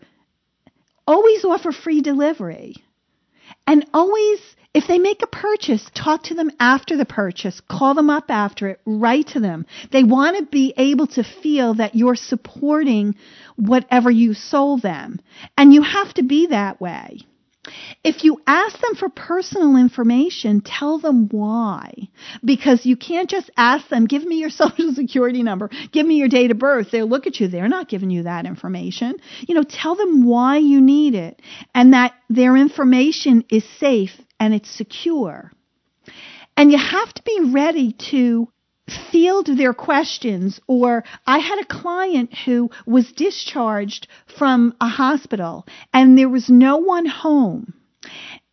always 1.05 1.45
offer 1.45 1.71
free 1.71 2.01
delivery. 2.01 2.75
And 3.65 3.85
always, 3.93 4.39
if 4.73 4.87
they 4.87 4.99
make 4.99 5.21
a 5.23 5.27
purchase, 5.27 5.89
talk 5.93 6.23
to 6.23 6.35
them 6.35 6.51
after 6.59 6.97
the 6.97 7.05
purchase, 7.05 7.61
call 7.61 7.93
them 7.93 8.09
up 8.09 8.25
after 8.29 8.69
it, 8.69 8.81
write 8.85 9.27
to 9.29 9.39
them. 9.39 9.65
They 9.91 10.03
want 10.03 10.37
to 10.37 10.45
be 10.45 10.73
able 10.77 11.07
to 11.07 11.23
feel 11.23 11.75
that 11.75 11.95
you're 11.95 12.15
supporting 12.15 13.15
whatever 13.55 14.11
you 14.11 14.33
sold 14.33 14.81
them. 14.81 15.19
And 15.57 15.73
you 15.73 15.81
have 15.81 16.13
to 16.15 16.23
be 16.23 16.47
that 16.47 16.79
way. 16.79 17.19
If 18.03 18.23
you 18.23 18.41
ask 18.47 18.79
them 18.79 18.95
for 18.95 19.09
personal 19.09 19.75
information, 19.75 20.61
tell 20.61 20.99
them 20.99 21.27
why. 21.29 22.09
Because 22.43 22.85
you 22.85 22.95
can't 22.95 23.29
just 23.29 23.49
ask 23.57 23.87
them, 23.89 24.05
give 24.05 24.23
me 24.23 24.39
your 24.39 24.49
social 24.63 24.93
security 24.93 25.43
number, 25.43 25.69
give 25.91 26.05
me 26.05 26.15
your 26.15 26.29
date 26.29 26.51
of 26.51 26.59
birth. 26.59 26.91
They'll 26.91 27.07
look 27.07 27.27
at 27.27 27.39
you. 27.39 27.47
They're 27.47 27.67
not 27.67 27.89
giving 27.89 28.09
you 28.09 28.23
that 28.23 28.45
information. 28.45 29.15
You 29.47 29.55
know, 29.55 29.63
tell 29.63 29.95
them 29.95 30.25
why 30.25 30.57
you 30.57 30.81
need 30.81 31.15
it 31.15 31.41
and 31.73 31.93
that 31.93 32.13
their 32.29 32.55
information 32.55 33.45
is 33.49 33.63
safe 33.79 34.11
and 34.39 34.53
it's 34.53 34.69
secure. 34.69 35.51
And 36.55 36.71
you 36.71 36.77
have 36.77 37.13
to 37.13 37.23
be 37.23 37.51
ready 37.53 37.95
to 38.11 38.51
field 39.11 39.47
their 39.47 39.73
questions 39.73 40.59
or 40.67 41.03
I 41.25 41.39
had 41.39 41.59
a 41.59 41.65
client 41.65 42.33
who 42.45 42.69
was 42.85 43.11
discharged 43.11 44.07
from 44.37 44.75
a 44.79 44.87
hospital 44.87 45.65
and 45.93 46.17
there 46.17 46.29
was 46.29 46.49
no 46.49 46.77
one 46.77 47.05
home 47.05 47.73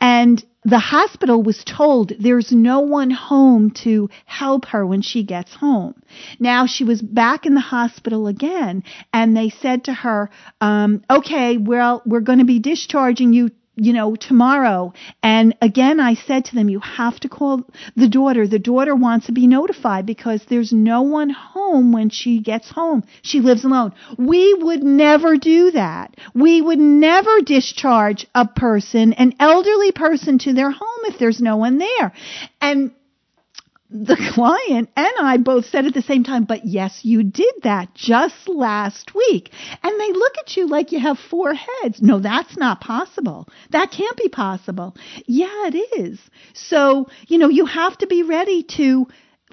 and 0.00 0.45
the 0.64 0.79
hospital 0.79 1.43
was 1.43 1.62
told 1.64 2.12
there's 2.19 2.50
no 2.50 2.81
one 2.81 3.11
home 3.11 3.71
to 3.71 4.09
help 4.25 4.64
her 4.67 4.87
when 4.87 5.03
she 5.03 5.23
gets 5.23 5.55
home. 5.55 5.95
Now 6.41 6.67
she 6.67 6.85
was 6.85 7.03
back 7.03 7.45
in 7.45 7.55
the 7.55 7.61
hospital 7.61 8.26
again, 8.26 8.83
and 9.12 9.37
they 9.37 9.50
said 9.50 9.85
to 9.85 9.93
her, 9.93 10.31
um, 10.61 11.03
"Okay, 11.11 11.59
well, 11.59 12.03
we're 12.07 12.21
going 12.21 12.38
to 12.38 12.45
be 12.47 12.59
discharging 12.59 13.35
you 13.35 13.50
you 13.76 13.93
know, 13.93 14.14
tomorrow. 14.14 14.93
And 15.23 15.57
again, 15.61 16.00
I 16.00 16.14
said 16.14 16.45
to 16.47 16.54
them, 16.54 16.69
you 16.69 16.81
have 16.81 17.19
to 17.21 17.28
call 17.28 17.62
the 17.97 18.09
daughter. 18.09 18.47
The 18.47 18.59
daughter 18.59 18.95
wants 18.95 19.26
to 19.26 19.33
be 19.33 19.47
notified 19.47 20.07
because 20.07 20.45
there's 20.49 20.73
no 20.73 21.02
one 21.02 21.31
home 21.31 21.93
when 21.93 22.11
she 22.11 22.40
gets 22.40 22.71
home. 22.71 23.04
She 23.23 23.40
lives 23.40 23.64
alone. 23.64 23.93
We 24.16 24.54
would 24.54 24.83
never 24.83 25.37
do 25.37 25.73
that. 25.73 26.16
We 26.35 26.61
would 26.61 26.78
never 26.78 27.40
discharge 27.40 28.26
a 28.35 28.47
person, 28.47 29.12
an 29.14 29.35
elderly 29.40 29.93
person 29.93 30.38
to 30.40 30.52
their 30.52 30.71
home 30.71 31.00
if 31.04 31.19
there's 31.19 31.40
no 31.40 31.57
one 31.57 31.78
there. 31.78 32.12
And 32.61 32.93
the 33.94 34.16
client 34.34 34.90
and 34.96 35.12
I 35.20 35.36
both 35.36 35.66
said 35.66 35.86
at 35.86 35.94
the 35.94 36.02
same 36.02 36.24
time, 36.24 36.44
but 36.44 36.66
yes, 36.66 37.04
you 37.04 37.22
did 37.22 37.54
that 37.62 37.94
just 37.94 38.48
last 38.48 39.14
week. 39.14 39.52
And 39.84 40.00
they 40.00 40.12
look 40.12 40.36
at 40.38 40.56
you 40.56 40.66
like 40.66 40.90
you 40.90 40.98
have 40.98 41.16
four 41.18 41.54
heads. 41.54 42.02
No, 42.02 42.18
that's 42.18 42.56
not 42.56 42.80
possible. 42.80 43.48
That 43.70 43.92
can't 43.92 44.16
be 44.16 44.28
possible. 44.28 44.96
Yeah, 45.26 45.68
it 45.68 46.00
is. 46.00 46.18
So, 46.54 47.06
you 47.28 47.38
know, 47.38 47.48
you 47.48 47.66
have 47.66 47.96
to 47.98 48.08
be 48.08 48.24
ready 48.24 48.64
to 48.76 49.06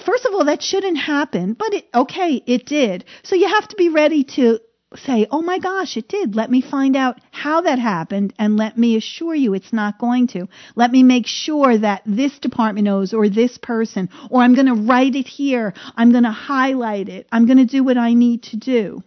First 0.03 0.25
of 0.25 0.33
all, 0.33 0.45
that 0.45 0.63
shouldn't 0.63 0.97
happen, 0.97 1.53
but 1.53 1.73
it, 1.75 1.85
okay, 1.93 2.41
it 2.47 2.65
did. 2.65 3.05
So 3.23 3.35
you 3.35 3.47
have 3.47 3.67
to 3.67 3.75
be 3.75 3.89
ready 3.89 4.23
to 4.35 4.59
say, 4.95 5.27
oh 5.31 5.41
my 5.41 5.59
gosh, 5.59 5.95
it 5.95 6.07
did. 6.07 6.35
Let 6.35 6.51
me 6.51 6.61
find 6.61 6.95
out 6.95 7.19
how 7.31 7.61
that 7.61 7.79
happened 7.79 8.33
and 8.37 8.57
let 8.57 8.77
me 8.77 8.97
assure 8.97 9.33
you 9.33 9.53
it's 9.53 9.71
not 9.71 9.99
going 9.99 10.27
to. 10.27 10.47
Let 10.75 10.91
me 10.91 11.03
make 11.03 11.27
sure 11.27 11.77
that 11.77 12.01
this 12.05 12.37
department 12.39 12.85
knows 12.85 13.13
or 13.13 13.29
this 13.29 13.57
person, 13.57 14.09
or 14.29 14.41
I'm 14.41 14.53
going 14.53 14.67
to 14.67 14.73
write 14.73 15.15
it 15.15 15.27
here. 15.27 15.73
I'm 15.95 16.11
going 16.11 16.23
to 16.23 16.31
highlight 16.31 17.07
it. 17.07 17.27
I'm 17.31 17.45
going 17.45 17.57
to 17.57 17.65
do 17.65 17.83
what 17.83 17.97
I 17.97 18.13
need 18.13 18.43
to 18.43 18.57
do. 18.57 19.01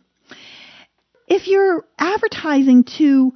If 1.27 1.49
you're 1.49 1.85
advertising 1.99 2.85
to 2.99 3.35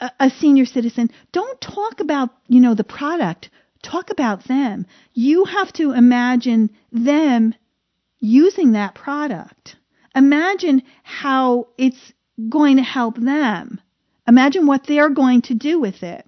a, 0.00 0.10
a 0.20 0.30
senior 0.30 0.66
citizen, 0.66 1.10
don't 1.32 1.60
talk 1.60 2.00
about, 2.00 2.30
you 2.46 2.60
know, 2.60 2.74
the 2.74 2.84
product. 2.84 3.50
Talk 3.82 4.10
about 4.10 4.44
them. 4.44 4.86
You 5.12 5.44
have 5.44 5.72
to 5.74 5.92
imagine 5.92 6.70
them 6.92 7.54
using 8.20 8.72
that 8.72 8.94
product 8.94 9.76
Imagine 10.14 10.82
how 11.02 11.68
it's 11.76 12.12
going 12.48 12.76
to 12.76 12.82
help 12.82 13.16
them. 13.16 13.80
Imagine 14.26 14.66
what 14.66 14.86
they're 14.86 15.10
going 15.10 15.42
to 15.42 15.54
do 15.54 15.78
with 15.80 16.02
it. 16.02 16.26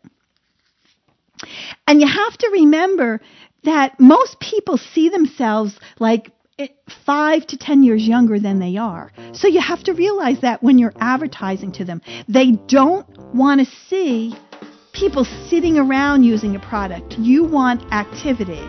And 1.87 2.00
you 2.00 2.07
have 2.07 2.37
to 2.38 2.50
remember 2.52 3.21
that 3.64 3.99
most 3.99 4.38
people 4.40 4.78
see 4.78 5.09
themselves 5.09 5.78
like 5.99 6.31
eh, 6.59 6.69
five 7.05 7.47
to 7.49 7.57
ten 7.57 7.83
years 7.83 8.07
younger 8.07 8.38
than 8.38 8.59
they 8.59 8.76
are. 8.76 9.12
So 9.33 9.49
you 9.49 9.61
have 9.61 9.83
to 9.85 9.93
realize 9.93 10.40
that 10.40 10.62
when 10.62 10.78
you're 10.78 10.95
advertising 10.99 11.73
to 11.73 11.85
them, 11.85 12.00
they 12.28 12.52
don't 12.52 13.07
want 13.35 13.61
to 13.61 13.66
see 13.88 14.35
people 14.93 15.25
sitting 15.49 15.76
around 15.78 16.23
using 16.25 16.57
a 16.57 16.61
product. 16.61 17.16
You 17.19 17.45
want 17.45 17.93
activity 17.93 18.62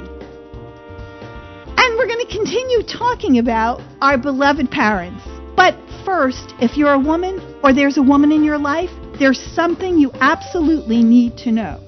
we're 1.95 2.07
going 2.07 2.25
to 2.25 2.33
continue 2.33 2.81
talking 2.83 3.37
about 3.37 3.81
our 4.01 4.17
beloved 4.17 4.71
parents. 4.71 5.23
But 5.55 5.75
first, 6.03 6.53
if 6.59 6.75
you're 6.75 6.93
a 6.93 6.99
woman 6.99 7.39
or 7.63 7.73
there's 7.73 7.97
a 7.97 8.01
woman 8.01 8.31
in 8.31 8.43
your 8.43 8.57
life, 8.57 8.89
there's 9.19 9.39
something 9.39 9.97
you 9.97 10.11
absolutely 10.15 11.03
need 11.03 11.37
to 11.37 11.51
know. 11.51 11.79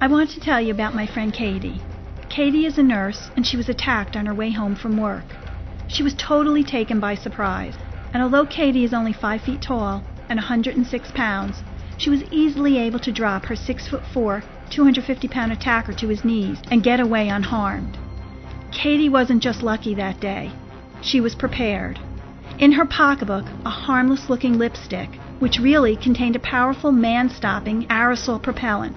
I 0.00 0.08
want 0.08 0.30
to 0.30 0.40
tell 0.40 0.60
you 0.60 0.74
about 0.74 0.94
my 0.94 1.06
friend 1.06 1.32
Katie. 1.32 1.80
Katie 2.28 2.66
is 2.66 2.78
a 2.78 2.82
nurse 2.82 3.30
and 3.36 3.46
she 3.46 3.56
was 3.56 3.68
attacked 3.68 4.16
on 4.16 4.26
her 4.26 4.34
way 4.34 4.50
home 4.50 4.76
from 4.76 5.00
work. 5.00 5.24
She 5.88 6.02
was 6.02 6.14
totally 6.14 6.64
taken 6.64 6.98
by 6.98 7.14
surprise, 7.14 7.74
and 8.12 8.22
although 8.22 8.46
Katie 8.46 8.84
is 8.84 8.92
only 8.92 9.12
5 9.12 9.40
feet 9.42 9.62
tall 9.62 10.02
and 10.28 10.38
106 10.38 11.12
pounds, 11.12 11.62
she 11.96 12.10
was 12.10 12.24
easily 12.30 12.78
able 12.78 12.98
to 12.98 13.12
drop 13.12 13.44
her 13.46 13.56
6 13.56 13.88
foot 13.88 14.02
4, 14.12 14.42
250 14.70 15.28
pound 15.28 15.52
attacker 15.52 15.92
to 15.92 16.08
his 16.08 16.24
knees 16.24 16.58
and 16.70 16.82
get 16.82 17.00
away 17.00 17.28
unharmed. 17.28 17.96
Katie 18.74 19.08
wasn't 19.08 19.42
just 19.42 19.62
lucky 19.62 19.94
that 19.94 20.20
day. 20.20 20.52
She 21.00 21.20
was 21.20 21.34
prepared. 21.34 21.98
In 22.58 22.72
her 22.72 22.84
pocketbook, 22.84 23.46
a 23.64 23.70
harmless 23.70 24.28
looking 24.28 24.58
lipstick, 24.58 25.08
which 25.38 25.58
really 25.58 25.96
contained 25.96 26.36
a 26.36 26.40
powerful 26.40 26.92
man 26.92 27.30
stopping 27.30 27.86
aerosol 27.86 28.42
propellant. 28.42 28.96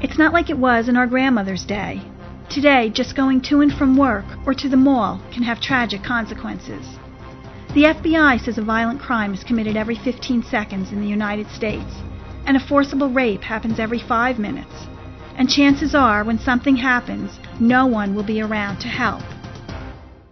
It's 0.00 0.18
not 0.18 0.32
like 0.32 0.50
it 0.50 0.58
was 0.58 0.88
in 0.88 0.96
our 0.96 1.06
grandmother's 1.06 1.64
day. 1.64 2.02
Today, 2.48 2.90
just 2.90 3.16
going 3.16 3.40
to 3.42 3.60
and 3.60 3.72
from 3.72 3.96
work 3.96 4.24
or 4.46 4.54
to 4.54 4.68
the 4.68 4.76
mall 4.76 5.20
can 5.32 5.42
have 5.42 5.60
tragic 5.60 6.02
consequences. 6.02 6.98
The 7.74 7.84
FBI 7.84 8.40
says 8.44 8.58
a 8.58 8.62
violent 8.62 9.00
crime 9.00 9.32
is 9.32 9.44
committed 9.44 9.76
every 9.76 9.94
15 9.94 10.42
seconds 10.42 10.90
in 10.90 11.00
the 11.00 11.08
United 11.08 11.48
States, 11.50 11.94
and 12.46 12.56
a 12.56 12.66
forcible 12.66 13.08
rape 13.08 13.42
happens 13.42 13.78
every 13.78 14.00
five 14.00 14.38
minutes. 14.38 14.88
And 15.40 15.48
chances 15.48 15.94
are, 15.94 16.22
when 16.22 16.38
something 16.38 16.76
happens, 16.76 17.40
no 17.58 17.86
one 17.86 18.14
will 18.14 18.22
be 18.22 18.42
around 18.42 18.78
to 18.80 18.88
help. 18.88 19.22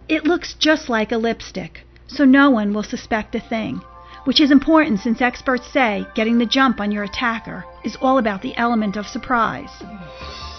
It 0.07 0.25
looks 0.25 0.53
just 0.53 0.87
like 0.87 1.11
a 1.11 1.17
lipstick, 1.17 1.83
so 2.05 2.25
no 2.25 2.51
one 2.51 2.75
will 2.75 2.83
suspect 2.83 3.33
a 3.33 3.39
thing, 3.39 3.81
which 4.25 4.39
is 4.39 4.51
important 4.51 4.99
since 4.99 5.19
experts 5.19 5.65
say 5.65 6.05
getting 6.13 6.37
the 6.37 6.45
jump 6.45 6.79
on 6.79 6.91
your 6.91 7.05
attacker 7.05 7.65
is 7.83 7.97
all 8.03 8.19
about 8.19 8.43
the 8.43 8.55
element 8.55 8.97
of 8.97 9.07
surprise. 9.07 9.71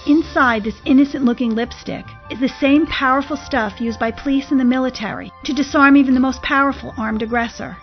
Inside 0.09 0.65
this 0.65 0.83
innocent 0.85 1.25
looking 1.25 1.55
lipstick 1.55 2.07
is 2.29 2.41
the 2.41 2.49
same 2.49 2.89
powerful 2.89 3.37
stuff 3.37 3.81
used 3.81 4.01
by 4.01 4.11
police 4.11 4.51
and 4.51 4.59
the 4.59 4.65
military 4.65 5.31
to 5.45 5.53
disarm 5.53 5.97
even 5.97 6.13
the 6.13 6.19
most 6.19 6.43
powerful 6.43 6.93
armed 6.99 7.23
aggressor. 7.23 7.77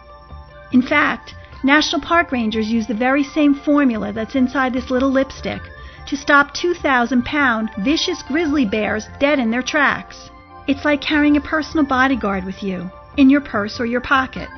In 0.73 0.81
fact, 0.81 1.33
National 1.63 2.01
Park 2.01 2.33
Rangers 2.33 2.67
use 2.67 2.87
the 2.87 2.93
very 2.93 3.23
same 3.23 3.53
formula 3.53 4.11
that's 4.11 4.35
inside 4.35 4.73
this 4.73 4.91
little 4.91 5.09
lipstick 5.09 5.61
to 6.07 6.17
stop 6.17 6.53
2,000 6.53 7.23
pound 7.23 7.69
vicious 7.79 8.23
grizzly 8.23 8.65
bears 8.65 9.07
dead 9.19 9.39
in 9.39 9.51
their 9.51 9.61
tracks. 9.61 10.29
It's 10.67 10.85
like 10.85 11.01
carrying 11.01 11.37
a 11.37 11.41
personal 11.41 11.85
bodyguard 11.85 12.43
with 12.43 12.63
you, 12.63 12.89
in 13.17 13.29
your 13.29 13.41
purse 13.41 13.79
or 13.79 13.85
your 13.85 14.01
pocket. 14.01 14.49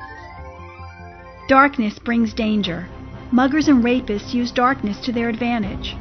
Darkness 1.47 1.97
brings 1.99 2.33
danger. 2.33 2.87
Muggers 3.31 3.67
and 3.67 3.83
rapists 3.83 4.33
use 4.33 4.51
darkness 4.51 4.99
to 5.01 5.11
their 5.11 5.29
advantage. 5.29 5.95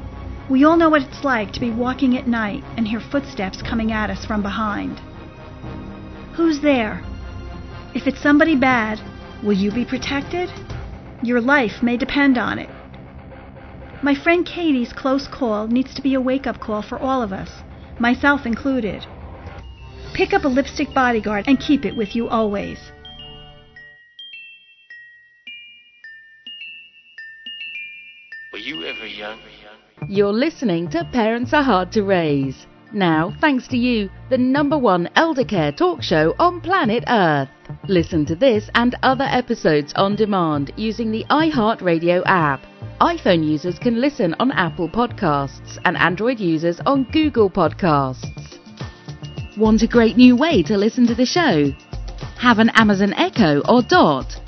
We 0.49 0.65
all 0.65 0.77
know 0.77 0.89
what 0.89 1.03
it's 1.03 1.25
like 1.25 1.53
to 1.53 1.61
be 1.61 1.71
walking 1.71 2.17
at 2.17 2.27
night 2.27 2.65
and 2.77 2.89
hear 2.89 3.01
footsteps 3.01 3.61
coming 3.61 3.93
at 3.93 4.11
us 4.11 4.25
from 4.25 4.43
behind. 4.43 4.99
Who's 6.35 6.61
there? 6.61 7.03
If 7.95 8.07
it's 8.07 8.23
somebody 8.23 8.57
bad, 8.57 9.01
will 9.43 9.55
you 9.55 9.71
be 9.71 9.85
protected? 9.85 10.51
Your 11.23 11.41
life 11.41 11.83
may 11.83 11.97
depend 11.97 12.39
on 12.39 12.59
it. 12.59 12.71
My 14.01 14.15
friend 14.15 14.47
Katie's 14.47 14.93
close 14.93 15.27
call 15.27 15.67
needs 15.67 15.93
to 15.95 16.03
be 16.03 16.15
a 16.15 16.21
wake 16.21 16.47
up 16.47 16.61
call 16.61 16.83
for 16.83 16.99
all 17.01 17.21
of 17.21 17.33
us, 17.33 17.51
myself 17.99 18.47
included. 18.47 19.05
Pick 20.15 20.33
up 20.33 20.45
a 20.45 20.49
lipstick 20.49 20.95
bodyguard 20.95 21.47
and 21.49 21.59
keep 21.59 21.85
it 21.85 21.97
with 21.97 22.15
you 22.15 22.29
always. 22.29 22.79
Were 28.53 28.59
you 28.59 28.85
ever 28.85 29.07
young? 29.07 29.41
You're 30.07 30.33
listening 30.33 30.89
to 30.91 31.05
Parents 31.13 31.53
Are 31.53 31.65
Hard 31.65 31.91
to 31.93 32.05
Raise. 32.05 32.67
Now, 32.93 33.35
thanks 33.41 33.67
to 33.69 33.77
you, 33.77 34.09
the 34.31 34.39
number 34.39 34.79
one 34.79 35.11
elder 35.17 35.45
care 35.45 35.73
talk 35.73 36.03
show 36.03 36.37
on 36.39 36.61
planet 36.61 37.03
Earth. 37.09 37.49
Listen 37.89 38.25
to 38.27 38.37
this 38.37 38.71
and 38.75 38.95
other 39.03 39.27
episodes 39.29 39.93
on 39.97 40.15
demand 40.15 40.73
using 40.77 41.11
the 41.11 41.25
iHeartRadio 41.29 42.23
app. 42.27 42.65
iPhone 43.01 43.49
users 43.49 43.79
can 43.79 44.01
listen 44.01 44.35
on 44.41 44.51
Apple 44.51 44.89
Podcasts 44.89 45.79
and 45.85 45.97
Android 45.97 46.41
users 46.41 46.81
on 46.85 47.05
Google 47.13 47.49
Podcasts. 47.49 48.59
Want 49.57 49.83
a 49.83 49.87
great 49.87 50.17
new 50.17 50.35
way 50.35 50.65
to 50.65 50.77
listen 50.77 51.07
to 51.07 51.15
the 51.15 51.25
show? 51.25 51.71
Have 52.41 52.59
an 52.59 52.71
Amazon 52.71 53.15
Echo 53.15 53.63
or 53.69 53.83
Dot? 53.83 54.41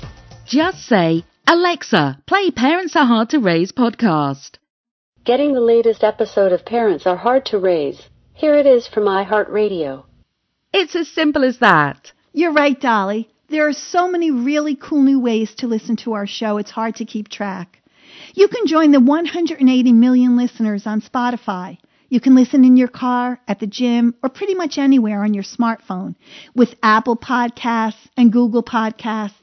Just 0.45 0.85
say, 0.85 1.23
Alexa, 1.47 2.21
play 2.27 2.51
Parents 2.51 2.93
Are 2.97 3.05
Hard 3.05 3.29
to 3.29 3.39
Raise 3.39 3.71
podcast. 3.71 4.57
Getting 5.23 5.53
the 5.53 5.61
latest 5.61 6.03
episode 6.03 6.51
of 6.51 6.65
Parents 6.65 7.07
Are 7.07 7.15
Hard 7.15 7.45
to 7.47 7.57
Raise. 7.57 8.09
Here 8.33 8.55
it 8.55 8.65
is 8.65 8.85
from 8.85 9.03
iHeartRadio. 9.03 10.03
It's 10.73 10.97
as 10.97 11.07
simple 11.07 11.45
as 11.45 11.59
that. 11.59 12.11
You're 12.33 12.51
right, 12.51 12.79
Dolly. 12.79 13.29
There 13.47 13.69
are 13.69 13.73
so 13.73 14.09
many 14.09 14.29
really 14.29 14.75
cool 14.75 15.03
new 15.03 15.21
ways 15.21 15.55
to 15.55 15.67
listen 15.67 15.95
to 15.97 16.13
our 16.13 16.27
show, 16.27 16.57
it's 16.57 16.71
hard 16.71 16.95
to 16.95 17.05
keep 17.05 17.29
track. 17.29 17.80
You 18.33 18.47
can 18.47 18.65
join 18.65 18.91
the 18.91 18.99
180 18.99 19.91
million 19.91 20.37
listeners 20.37 20.87
on 20.87 21.01
Spotify. 21.01 21.77
You 22.07 22.19
can 22.19 22.35
listen 22.35 22.63
in 22.63 22.77
your 22.77 22.87
car, 22.87 23.39
at 23.47 23.59
the 23.59 23.67
gym, 23.67 24.15
or 24.23 24.29
pretty 24.29 24.53
much 24.53 24.77
anywhere 24.77 25.23
on 25.23 25.33
your 25.33 25.43
smartphone 25.43 26.15
with 26.55 26.75
Apple 26.81 27.17
Podcasts 27.17 28.07
and 28.15 28.31
Google 28.31 28.63
Podcasts. 28.63 29.33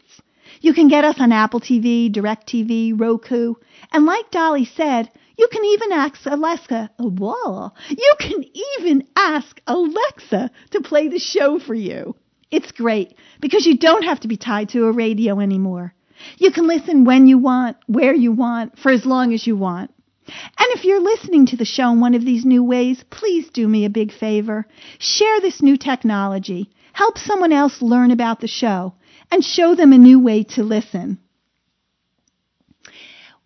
You 0.61 0.73
can 0.75 0.89
get 0.89 1.05
us 1.05 1.17
on 1.19 1.33
Apple 1.33 1.61
TV, 1.61 2.11
DirecTV, 2.11 2.99
Roku, 2.99 3.55
and 3.93 4.07
like 4.07 4.31
Dolly 4.31 4.65
said, 4.65 5.11
you 5.37 5.49
can 5.53 5.65
even 5.65 5.93
ask 5.93 6.21
Alexa, 6.27 6.91
whoa, 6.99 7.71
you 7.91 8.15
can 8.19 8.45
even 8.81 9.07
ask 9.15 9.61
Alexa 9.67 10.51
to 10.71 10.81
play 10.81 11.09
the 11.09 11.19
show 11.19 11.59
for 11.59 11.75
you. 11.75 12.17
It's 12.51 12.73
great 12.73 13.15
because 13.41 13.67
you 13.67 13.77
don't 13.77 14.05
have 14.05 14.21
to 14.21 14.29
be 14.29 14.37
tied 14.37 14.71
to 14.71 14.87
a 14.87 14.93
radio 14.93 15.39
anymore. 15.41 15.95
You 16.37 16.51
can 16.53 16.67
listen 16.67 17.05
when 17.05 17.27
you 17.27 17.39
want, 17.39 17.77
where 17.87 18.15
you 18.15 18.33
want, 18.33 18.79
for 18.79 18.91
as 18.91 19.05
long 19.05 19.33
as 19.33 19.47
you 19.47 19.57
want. 19.57 19.93
And 20.27 20.69
if 20.73 20.85
you're 20.85 21.01
listening 21.01 21.47
to 21.47 21.57
the 21.57 21.65
show 21.65 21.91
in 21.91 22.01
one 22.01 22.15
of 22.15 22.25
these 22.25 22.45
new 22.45 22.63
ways, 22.63 23.03
please 23.11 23.49
do 23.49 23.67
me 23.67 23.85
a 23.85 23.91
big 23.91 24.13
favor. 24.13 24.67
Share 24.99 25.41
this 25.41 25.63
new 25.63 25.77
technology. 25.77 26.71
Help 26.93 27.17
someone 27.17 27.53
else 27.53 27.81
learn 27.81 28.11
about 28.11 28.41
the 28.41 28.49
show 28.49 28.95
and 29.31 29.45
show 29.45 29.75
them 29.75 29.93
a 29.93 29.99
new 29.99 30.21
way 30.21 30.45
to 30.45 30.63
listen. 30.63 31.19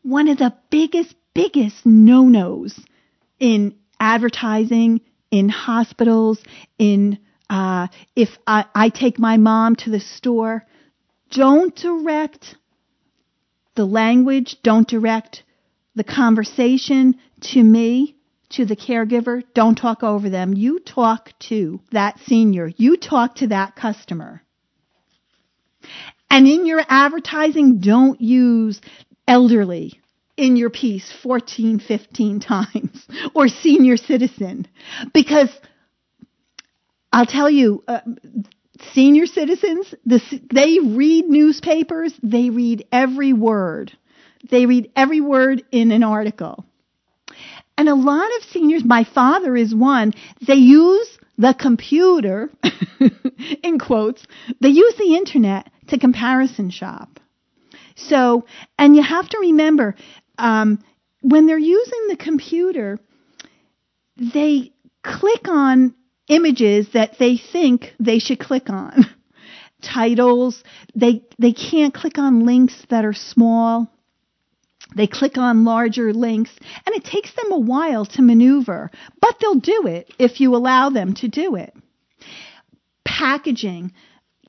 One 0.02 0.28
of 0.28 0.38
the 0.38 0.54
biggest, 0.70 1.14
biggest 1.34 1.86
no-nos 1.86 2.78
in 3.38 3.76
advertising, 4.00 5.00
in 5.30 5.48
hospitals, 5.48 6.42
in 6.78 7.18
uh, 7.48 7.88
if 8.16 8.30
I, 8.46 8.64
I 8.74 8.88
take 8.88 9.18
my 9.18 9.36
mom 9.36 9.76
to 9.76 9.90
the 9.90 10.00
store, 10.00 10.66
don't 11.30 11.74
direct 11.76 12.56
the 13.74 13.84
language, 13.84 14.56
don't 14.62 14.88
direct 14.88 15.42
the 15.94 16.04
conversation 16.04 17.14
to 17.40 17.62
me, 17.62 18.16
to 18.50 18.64
the 18.64 18.76
caregiver. 18.76 19.42
Don't 19.54 19.76
talk 19.76 20.02
over 20.02 20.28
them. 20.28 20.54
You 20.54 20.78
talk 20.80 21.30
to 21.48 21.80
that 21.90 22.18
senior. 22.26 22.70
You 22.76 22.96
talk 22.96 23.36
to 23.36 23.48
that 23.48 23.76
customer. 23.76 24.42
And 26.30 26.46
in 26.46 26.66
your 26.66 26.82
advertising, 26.88 27.80
don't 27.80 28.20
use 28.20 28.80
elderly 29.26 30.00
in 30.36 30.56
your 30.56 30.70
piece 30.70 31.12
14, 31.22 31.78
15 31.78 32.40
times 32.40 33.06
or 33.34 33.48
senior 33.48 33.96
citizen 33.96 34.66
because 35.12 35.50
I'll 37.12 37.26
tell 37.26 37.50
you, 37.50 37.84
uh, 37.86 38.00
senior 38.92 39.26
citizens, 39.26 39.94
they 40.04 40.78
read 40.78 41.28
newspapers, 41.28 42.12
they 42.22 42.50
read 42.50 42.86
every 42.92 43.32
word. 43.32 43.92
They 44.50 44.66
read 44.66 44.90
every 44.96 45.20
word 45.20 45.62
in 45.70 45.92
an 45.92 46.02
article. 46.02 46.64
And 47.78 47.88
a 47.88 47.94
lot 47.94 48.28
of 48.36 48.44
seniors, 48.44 48.84
my 48.84 49.04
father 49.04 49.56
is 49.56 49.74
one, 49.74 50.12
they 50.46 50.54
use 50.54 51.18
the 51.38 51.54
computer, 51.58 52.50
in 53.62 53.78
quotes, 53.78 54.24
they 54.60 54.68
use 54.68 54.94
the 54.96 55.16
internet 55.16 55.70
to 55.88 55.98
comparison 55.98 56.70
shop. 56.70 57.18
So, 57.94 58.46
and 58.78 58.94
you 58.94 59.02
have 59.02 59.28
to 59.30 59.38
remember, 59.38 59.96
um, 60.38 60.82
when 61.22 61.46
they're 61.46 61.58
using 61.58 62.08
the 62.08 62.16
computer, 62.16 62.98
they 64.16 64.72
click 65.02 65.48
on 65.48 65.94
images 66.28 66.88
that 66.92 67.18
they 67.18 67.36
think 67.36 67.94
they 67.98 68.18
should 68.18 68.38
click 68.38 68.70
on. 68.70 69.04
Titles, 69.82 70.62
they, 70.94 71.22
they 71.38 71.52
can't 71.52 71.92
click 71.92 72.18
on 72.18 72.46
links 72.46 72.86
that 72.90 73.04
are 73.04 73.12
small. 73.12 73.90
They 74.94 75.06
click 75.06 75.38
on 75.38 75.64
larger 75.64 76.12
links 76.12 76.50
and 76.86 76.94
it 76.94 77.04
takes 77.04 77.34
them 77.34 77.50
a 77.50 77.58
while 77.58 78.06
to 78.06 78.22
maneuver, 78.22 78.90
but 79.20 79.36
they'll 79.40 79.54
do 79.54 79.86
it 79.86 80.12
if 80.18 80.40
you 80.40 80.54
allow 80.54 80.90
them 80.90 81.14
to 81.14 81.28
do 81.28 81.56
it. 81.56 81.74
Packaging 83.04 83.92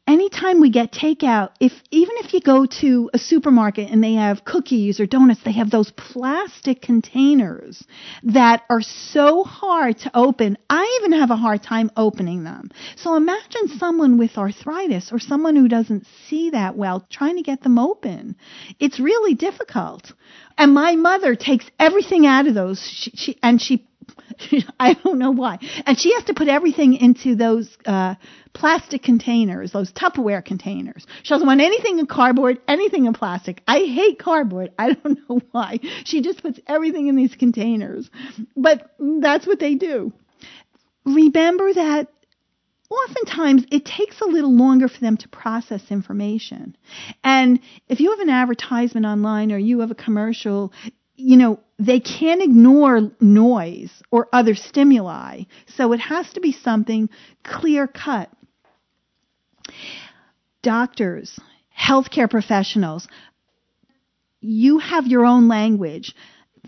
anytime 0.07 0.59
we 0.61 0.69
get 0.69 0.91
takeout, 0.91 1.51
if 1.59 1.71
even 1.91 2.15
if 2.17 2.33
you 2.33 2.41
go 2.41 2.65
to 2.65 3.09
a 3.13 3.17
supermarket 3.17 3.89
and 3.89 4.03
they 4.03 4.13
have 4.13 4.45
cookies 4.45 4.99
or 4.99 5.05
donuts, 5.05 5.41
they 5.43 5.53
have 5.53 5.69
those 5.69 5.91
plastic 5.91 6.81
containers 6.81 7.83
that 8.23 8.63
are 8.69 8.81
so 8.81 9.43
hard 9.43 9.97
to 9.99 10.11
open. 10.13 10.57
I 10.69 10.99
even 11.01 11.19
have 11.19 11.31
a 11.31 11.35
hard 11.35 11.63
time 11.63 11.91
opening 11.95 12.43
them. 12.43 12.71
So 12.95 13.15
imagine 13.15 13.67
someone 13.77 14.17
with 14.17 14.37
arthritis 14.37 15.11
or 15.11 15.19
someone 15.19 15.55
who 15.55 15.67
doesn't 15.67 16.05
see 16.27 16.51
that 16.51 16.75
well 16.75 17.05
trying 17.09 17.37
to 17.37 17.43
get 17.43 17.63
them 17.63 17.79
open. 17.79 18.35
It's 18.79 18.99
really 18.99 19.35
difficult. 19.35 20.11
And 20.57 20.73
my 20.73 20.95
mother 20.95 21.35
takes 21.35 21.65
everything 21.79 22.25
out 22.25 22.47
of 22.47 22.53
those 22.53 22.81
she, 22.81 23.11
she, 23.15 23.39
and 23.41 23.61
she 23.61 23.87
I 24.79 24.93
don't 24.93 25.19
know 25.19 25.31
why. 25.31 25.59
And 25.85 25.99
she 25.99 26.13
has 26.13 26.25
to 26.25 26.33
put 26.33 26.47
everything 26.47 26.93
into 26.93 27.35
those 27.35 27.75
uh, 27.85 28.15
plastic 28.53 29.03
containers, 29.03 29.71
those 29.71 29.91
Tupperware 29.91 30.43
containers. 30.43 31.05
She 31.23 31.29
doesn't 31.33 31.47
want 31.47 31.61
anything 31.61 31.99
in 31.99 32.05
cardboard, 32.05 32.59
anything 32.67 33.05
in 33.05 33.13
plastic. 33.13 33.61
I 33.67 33.79
hate 33.79 34.19
cardboard. 34.19 34.71
I 34.77 34.93
don't 34.93 35.19
know 35.29 35.41
why. 35.51 35.79
She 36.05 36.21
just 36.21 36.41
puts 36.41 36.59
everything 36.67 37.07
in 37.07 37.15
these 37.15 37.35
containers. 37.35 38.09
But 38.55 38.91
that's 38.99 39.47
what 39.47 39.59
they 39.59 39.75
do. 39.75 40.13
Remember 41.05 41.73
that 41.73 42.07
oftentimes 42.93 43.65
it 43.71 43.85
takes 43.85 44.21
a 44.21 44.25
little 44.25 44.55
longer 44.55 44.87
for 44.87 44.99
them 44.99 45.17
to 45.17 45.27
process 45.29 45.81
information. 45.89 46.75
And 47.23 47.59
if 47.87 47.99
you 47.99 48.11
have 48.11 48.19
an 48.19 48.29
advertisement 48.29 49.05
online 49.05 49.51
or 49.51 49.57
you 49.57 49.79
have 49.79 49.91
a 49.91 49.95
commercial, 49.95 50.71
you 51.15 51.37
know, 51.37 51.59
they 51.85 51.99
can't 51.99 52.41
ignore 52.41 53.11
noise 53.19 53.91
or 54.11 54.29
other 54.31 54.55
stimuli. 54.55 55.43
So 55.67 55.91
it 55.93 55.99
has 55.99 56.31
to 56.33 56.39
be 56.39 56.51
something 56.51 57.09
clear 57.43 57.87
cut. 57.87 58.29
Doctors, 60.61 61.39
healthcare 61.77 62.29
professionals, 62.29 63.07
you 64.39 64.79
have 64.79 65.07
your 65.07 65.25
own 65.25 65.47
language. 65.47 66.13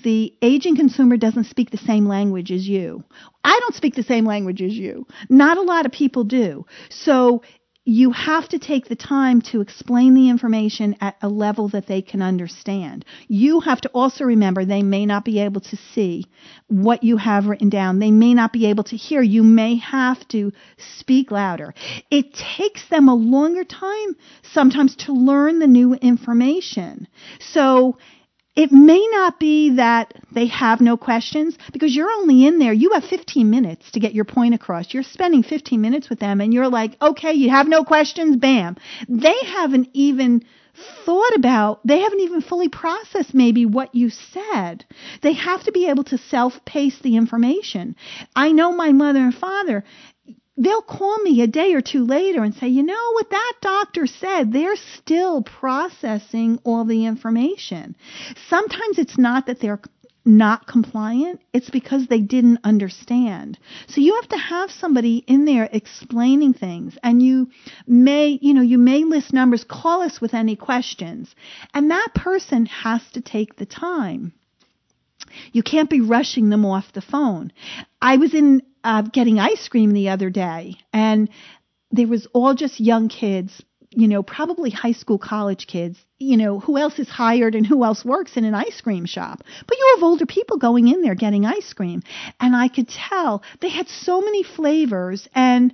The 0.03 0.33
aging 0.41 0.75
consumer 0.75 1.15
doesn't 1.15 1.45
speak 1.45 1.71
the 1.71 1.77
same 1.77 2.07
language 2.07 2.51
as 2.51 2.67
you. 2.67 3.03
I 3.43 3.57
don't 3.61 3.75
speak 3.75 3.95
the 3.95 4.03
same 4.03 4.25
language 4.25 4.61
as 4.61 4.73
you. 4.73 5.07
Not 5.29 5.57
a 5.57 5.61
lot 5.61 5.85
of 5.85 5.91
people 5.93 6.25
do. 6.25 6.65
So 6.89 7.43
you 7.85 8.11
have 8.11 8.49
to 8.49 8.57
take 8.57 8.87
the 8.87 8.95
time 8.95 9.41
to 9.43 9.61
explain 9.61 10.15
the 10.15 10.29
information 10.29 10.95
at 10.99 11.15
a 11.21 11.29
level 11.29 11.69
that 11.69 11.85
they 11.85 12.01
can 12.01 12.21
understand. 12.21 13.05
You 13.27 13.59
have 13.59 13.79
to 13.81 13.89
also 13.89 14.23
remember 14.23 14.65
they 14.65 14.81
may 14.81 15.05
not 15.05 15.23
be 15.23 15.39
able 15.39 15.61
to 15.61 15.77
see 15.93 16.25
what 16.67 17.03
you 17.03 17.17
have 17.17 17.45
written 17.45 17.69
down. 17.69 17.99
They 17.99 18.09
may 18.09 18.33
not 18.33 18.51
be 18.51 18.65
able 18.65 18.85
to 18.85 18.97
hear. 18.97 19.21
You 19.21 19.43
may 19.43 19.75
have 19.77 20.27
to 20.29 20.51
speak 20.97 21.29
louder. 21.29 21.75
It 22.09 22.33
takes 22.33 22.89
them 22.89 23.07
a 23.07 23.13
longer 23.13 23.63
time 23.63 24.15
sometimes 24.41 24.95
to 25.05 25.13
learn 25.13 25.59
the 25.59 25.67
new 25.67 25.93
information. 25.93 27.07
So 27.39 27.99
it 28.55 28.71
may 28.71 29.05
not 29.11 29.39
be 29.39 29.75
that 29.75 30.13
they 30.31 30.47
have 30.47 30.79
no 30.79 30.95
questions 30.97 31.57
because 31.73 31.95
you're 31.95 32.11
only 32.11 32.45
in 32.45 32.59
there. 32.59 32.73
You 32.73 32.91
have 32.93 33.03
15 33.03 33.49
minutes 33.49 33.91
to 33.91 33.99
get 33.99 34.13
your 34.13 34.25
point 34.25 34.53
across. 34.53 34.93
You're 34.93 35.03
spending 35.03 35.43
15 35.43 35.81
minutes 35.81 36.09
with 36.09 36.19
them 36.19 36.39
and 36.39 36.53
you're 36.53 36.69
like, 36.69 36.95
okay, 37.01 37.33
you 37.33 37.49
have 37.49 37.67
no 37.67 37.83
questions. 37.83 38.37
Bam. 38.37 38.77
They 39.09 39.37
haven't 39.45 39.89
even 39.93 40.45
thought 41.05 41.35
about, 41.35 41.79
they 41.85 41.99
haven't 41.99 42.19
even 42.19 42.41
fully 42.41 42.69
processed 42.69 43.33
maybe 43.33 43.65
what 43.65 43.93
you 43.95 44.09
said. 44.09 44.85
They 45.21 45.33
have 45.33 45.63
to 45.63 45.71
be 45.71 45.89
able 45.89 46.03
to 46.05 46.17
self 46.17 46.63
pace 46.65 46.99
the 46.99 47.15
information. 47.15 47.95
I 48.35 48.51
know 48.51 48.71
my 48.73 48.91
mother 48.91 49.19
and 49.19 49.35
father, 49.35 49.83
they'll 50.57 50.81
call 50.81 51.17
me 51.19 51.41
a 51.41 51.47
day 51.47 51.73
or 51.73 51.81
two 51.81 52.05
later 52.05 52.43
and 52.43 52.53
say, 52.55 52.67
you 52.67 52.83
know 52.83 53.11
what 53.13 53.29
that 53.29 53.53
doctor 53.61 54.07
said, 54.07 54.51
they're 54.51 54.75
still 54.75 55.41
processing 55.41 56.59
all 56.63 56.85
the 56.85 57.05
information. 57.05 57.95
Sometimes 58.47 58.97
it's 58.97 59.17
not 59.17 59.47
that 59.47 59.59
they're 59.59 59.81
not 60.27 60.65
compliant, 60.65 61.39
it's 61.53 61.69
because 61.69 62.07
they 62.07 62.19
didn't 62.19 62.59
understand. 62.63 63.59
So 63.87 64.01
you 64.01 64.15
have 64.15 64.29
to 64.29 64.37
have 64.37 64.71
somebody 64.71 65.23
in 65.27 65.45
there 65.45 65.69
explaining 65.71 66.53
things 66.53 66.97
and 67.03 67.21
you 67.21 67.51
may, 67.85 68.39
you 68.41 68.55
know, 68.55 68.63
you 68.63 68.79
may 68.79 69.03
list 69.03 69.33
numbers, 69.33 69.63
call 69.63 70.01
us 70.01 70.19
with 70.19 70.33
any 70.33 70.55
questions. 70.55 71.35
And 71.75 71.91
that 71.91 72.09
person 72.15 72.65
has 72.65 73.01
to 73.13 73.21
take 73.21 73.57
the 73.57 73.67
time. 73.67 74.33
You 75.51 75.63
can't 75.63 75.89
be 75.89 76.01
rushing 76.01 76.49
them 76.49 76.65
off 76.65 76.93
the 76.93 77.01
phone. 77.01 77.51
I 78.01 78.17
was 78.17 78.33
in 78.33 78.61
uh, 78.85 79.01
getting 79.01 79.39
ice 79.39 79.67
cream 79.67 79.91
the 79.91 80.09
other 80.09 80.29
day, 80.29 80.75
and 80.93 81.29
there 81.91 82.07
was 82.07 82.27
all 82.33 82.53
just 82.53 82.79
young 82.79 83.09
kids, 83.09 83.63
you 83.89 84.07
know, 84.07 84.21
probably 84.21 84.69
high 84.69 84.91
school, 84.91 85.17
college 85.17 85.67
kids. 85.67 85.97
You 86.17 86.37
know, 86.37 86.59
who 86.59 86.77
else 86.77 86.97
is 86.97 87.09
hired 87.09 87.55
and 87.55 87.65
who 87.65 87.83
else 87.83 88.05
works 88.05 88.37
in 88.37 88.45
an 88.45 88.53
ice 88.53 88.79
cream 88.81 89.05
shop? 89.05 89.41
But 89.67 89.77
you 89.77 89.93
have 89.95 90.03
older 90.03 90.25
people 90.25 90.57
going 90.57 90.87
in 90.87 91.01
there 91.01 91.15
getting 91.15 91.45
ice 91.45 91.73
cream, 91.73 92.03
and 92.39 92.55
I 92.55 92.67
could 92.69 92.87
tell 92.87 93.43
they 93.59 93.69
had 93.69 93.89
so 93.89 94.21
many 94.21 94.43
flavors 94.43 95.27
and 95.33 95.73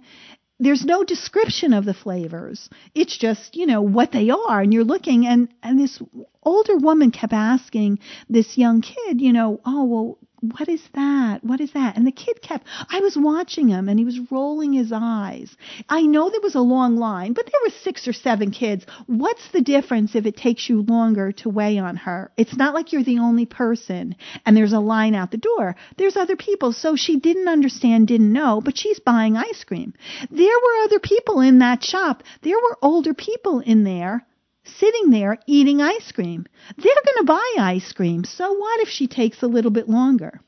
there's 0.61 0.85
no 0.85 1.03
description 1.03 1.73
of 1.73 1.85
the 1.85 1.93
flavors. 1.93 2.69
It's 2.93 3.17
just, 3.17 3.55
you 3.55 3.65
know, 3.65 3.81
what 3.81 4.11
they 4.11 4.29
are. 4.29 4.61
And 4.61 4.71
you're 4.71 4.83
looking 4.83 5.25
and, 5.25 5.49
and 5.63 5.79
this 5.79 5.99
older 6.43 6.77
woman 6.77 7.09
kept 7.09 7.33
asking 7.33 7.97
this 8.29 8.59
young 8.59 8.81
kid, 8.81 9.19
you 9.21 9.33
know, 9.33 9.59
oh, 9.65 9.85
well, 9.85 10.17
what 10.41 10.67
is 10.67 10.81
that? 10.95 11.43
What 11.43 11.61
is 11.61 11.73
that? 11.73 11.95
And 11.95 12.05
the 12.05 12.11
kid 12.11 12.41
kept, 12.41 12.65
I 12.89 12.99
was 12.99 13.15
watching 13.15 13.67
him 13.67 13.87
and 13.87 13.99
he 13.99 14.05
was 14.05 14.19
rolling 14.31 14.73
his 14.73 14.91
eyes. 14.91 15.55
I 15.87 16.01
know 16.01 16.29
there 16.29 16.41
was 16.41 16.55
a 16.55 16.61
long 16.61 16.97
line, 16.97 17.33
but 17.33 17.45
there 17.45 17.61
were 17.63 17.73
six 17.83 18.07
or 18.07 18.13
seven 18.13 18.49
kids. 18.49 18.83
What's 19.05 19.51
the 19.51 19.61
difference 19.61 20.15
if 20.15 20.25
it 20.25 20.35
takes 20.35 20.67
you 20.67 20.81
longer 20.81 21.31
to 21.33 21.49
weigh 21.49 21.77
on 21.77 21.95
her? 21.97 22.31
It's 22.37 22.57
not 22.57 22.73
like 22.73 22.91
you're 22.91 23.03
the 23.03 23.19
only 23.19 23.45
person 23.45 24.15
and 24.43 24.57
there's 24.57 24.73
a 24.73 24.79
line 24.79 25.13
out 25.13 25.29
the 25.29 25.37
door. 25.37 25.75
There's 25.97 26.17
other 26.17 26.35
people. 26.35 26.73
So 26.73 26.95
she 26.95 27.19
didn't 27.19 27.47
understand, 27.47 28.07
didn't 28.07 28.33
know, 28.33 28.61
but 28.61 28.77
she's 28.77 28.99
buying 28.99 29.37
ice 29.37 29.63
cream. 29.63 29.93
There 30.31 30.47
were 30.47 30.83
other 30.85 30.99
people 30.99 31.41
in 31.41 31.59
that 31.59 31.83
shop. 31.83 32.23
There 32.41 32.57
were 32.57 32.77
older 32.81 33.13
people 33.13 33.59
in 33.59 33.83
there 33.83 34.25
sitting 34.63 35.09
there 35.09 35.37
eating 35.47 35.81
ice 35.81 36.11
cream. 36.11 36.45
They're 36.77 36.93
going 37.05 37.17
to 37.17 37.23
buy 37.25 37.55
ice 37.59 37.91
cream. 37.93 38.23
So 38.23 38.53
what 38.53 38.81
if 38.81 38.89
she 38.89 39.07
takes 39.07 39.41
a 39.41 39.47
little 39.47 39.71
bit 39.71 39.89
longer? 39.89 40.39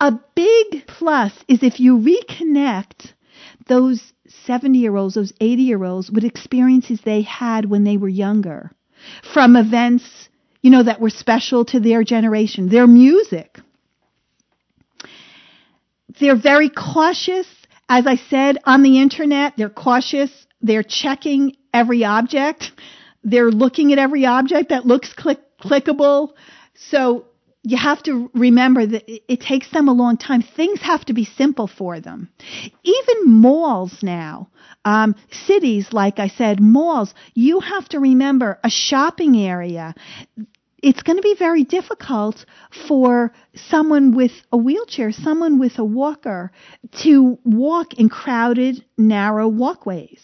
A 0.00 0.12
big 0.34 0.86
plus 0.86 1.32
is 1.48 1.62
if 1.62 1.80
you 1.80 1.98
reconnect 1.98 3.12
those 3.66 4.12
70 4.46 4.78
year 4.78 4.96
olds, 4.96 5.14
those 5.14 5.32
80 5.40 5.62
year 5.62 5.84
olds 5.84 6.10
with 6.10 6.24
experiences 6.24 7.00
they 7.04 7.22
had 7.22 7.68
when 7.68 7.84
they 7.84 7.96
were 7.96 8.08
younger 8.08 8.70
from 9.32 9.56
events, 9.56 10.28
you 10.62 10.70
know, 10.70 10.82
that 10.82 11.00
were 11.00 11.10
special 11.10 11.64
to 11.66 11.80
their 11.80 12.04
generation, 12.04 12.68
their 12.68 12.86
music. 12.86 13.58
They're 16.18 16.40
very 16.40 16.70
cautious. 16.70 17.46
As 17.88 18.06
I 18.06 18.16
said 18.16 18.58
on 18.64 18.82
the 18.82 19.00
internet, 19.00 19.54
they're 19.56 19.68
cautious. 19.68 20.30
They're 20.60 20.82
checking 20.82 21.56
every 21.72 22.04
object. 22.04 22.72
They're 23.22 23.50
looking 23.50 23.92
at 23.92 23.98
every 23.98 24.24
object 24.26 24.70
that 24.70 24.86
looks 24.86 25.12
click- 25.12 25.58
clickable. 25.60 26.30
So 26.74 27.26
you 27.62 27.76
have 27.76 28.02
to 28.04 28.30
remember 28.32 28.86
that 28.86 29.04
it 29.32 29.40
takes 29.40 29.70
them 29.70 29.88
a 29.88 29.92
long 29.92 30.16
time. 30.16 30.42
Things 30.42 30.80
have 30.80 31.04
to 31.06 31.12
be 31.12 31.24
simple 31.24 31.66
for 31.66 32.00
them. 32.00 32.30
Even 32.82 33.32
malls 33.32 34.02
now, 34.02 34.48
um, 34.84 35.14
cities, 35.46 35.92
like 35.92 36.18
I 36.18 36.28
said, 36.28 36.60
malls, 36.60 37.14
you 37.34 37.60
have 37.60 37.88
to 37.90 38.00
remember 38.00 38.58
a 38.64 38.70
shopping 38.70 39.36
area. 39.36 39.94
It's 40.82 41.02
going 41.02 41.16
to 41.16 41.22
be 41.22 41.34
very 41.38 41.64
difficult 41.64 42.46
for 42.88 43.32
someone 43.54 44.16
with 44.16 44.32
a 44.50 44.56
wheelchair, 44.56 45.12
someone 45.12 45.58
with 45.58 45.78
a 45.78 45.84
walker, 45.84 46.52
to 47.02 47.38
walk 47.44 47.94
in 47.98 48.08
crowded, 48.08 48.82
narrow 48.96 49.48
walkways 49.48 50.22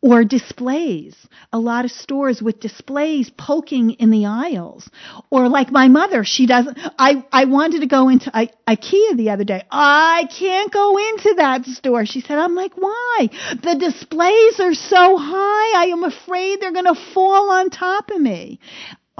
or 0.00 0.24
displays. 0.24 1.16
A 1.52 1.58
lot 1.58 1.84
of 1.84 1.90
stores 1.90 2.40
with 2.40 2.60
displays 2.60 3.30
poking 3.30 3.92
in 3.92 4.10
the 4.10 4.26
aisles. 4.26 4.88
Or 5.30 5.48
like 5.48 5.70
my 5.70 5.88
mother, 5.88 6.24
she 6.24 6.46
doesn't, 6.46 6.78
I, 6.98 7.24
I 7.32 7.46
wanted 7.46 7.80
to 7.80 7.86
go 7.86 8.08
into 8.08 8.30
I, 8.34 8.50
IKEA 8.66 9.16
the 9.16 9.30
other 9.30 9.44
day. 9.44 9.64
I 9.70 10.28
can't 10.36 10.72
go 10.72 10.96
into 10.98 11.34
that 11.38 11.64
store. 11.66 12.06
She 12.06 12.20
said, 12.20 12.38
I'm 12.38 12.54
like, 12.54 12.72
why? 12.76 13.28
The 13.62 13.76
displays 13.78 14.60
are 14.60 14.74
so 14.74 15.16
high. 15.18 15.82
I 15.82 15.88
am 15.92 16.04
afraid 16.04 16.60
they're 16.60 16.72
going 16.72 16.84
to 16.84 17.12
fall 17.14 17.50
on 17.50 17.70
top 17.70 18.10
of 18.10 18.20
me 18.20 18.60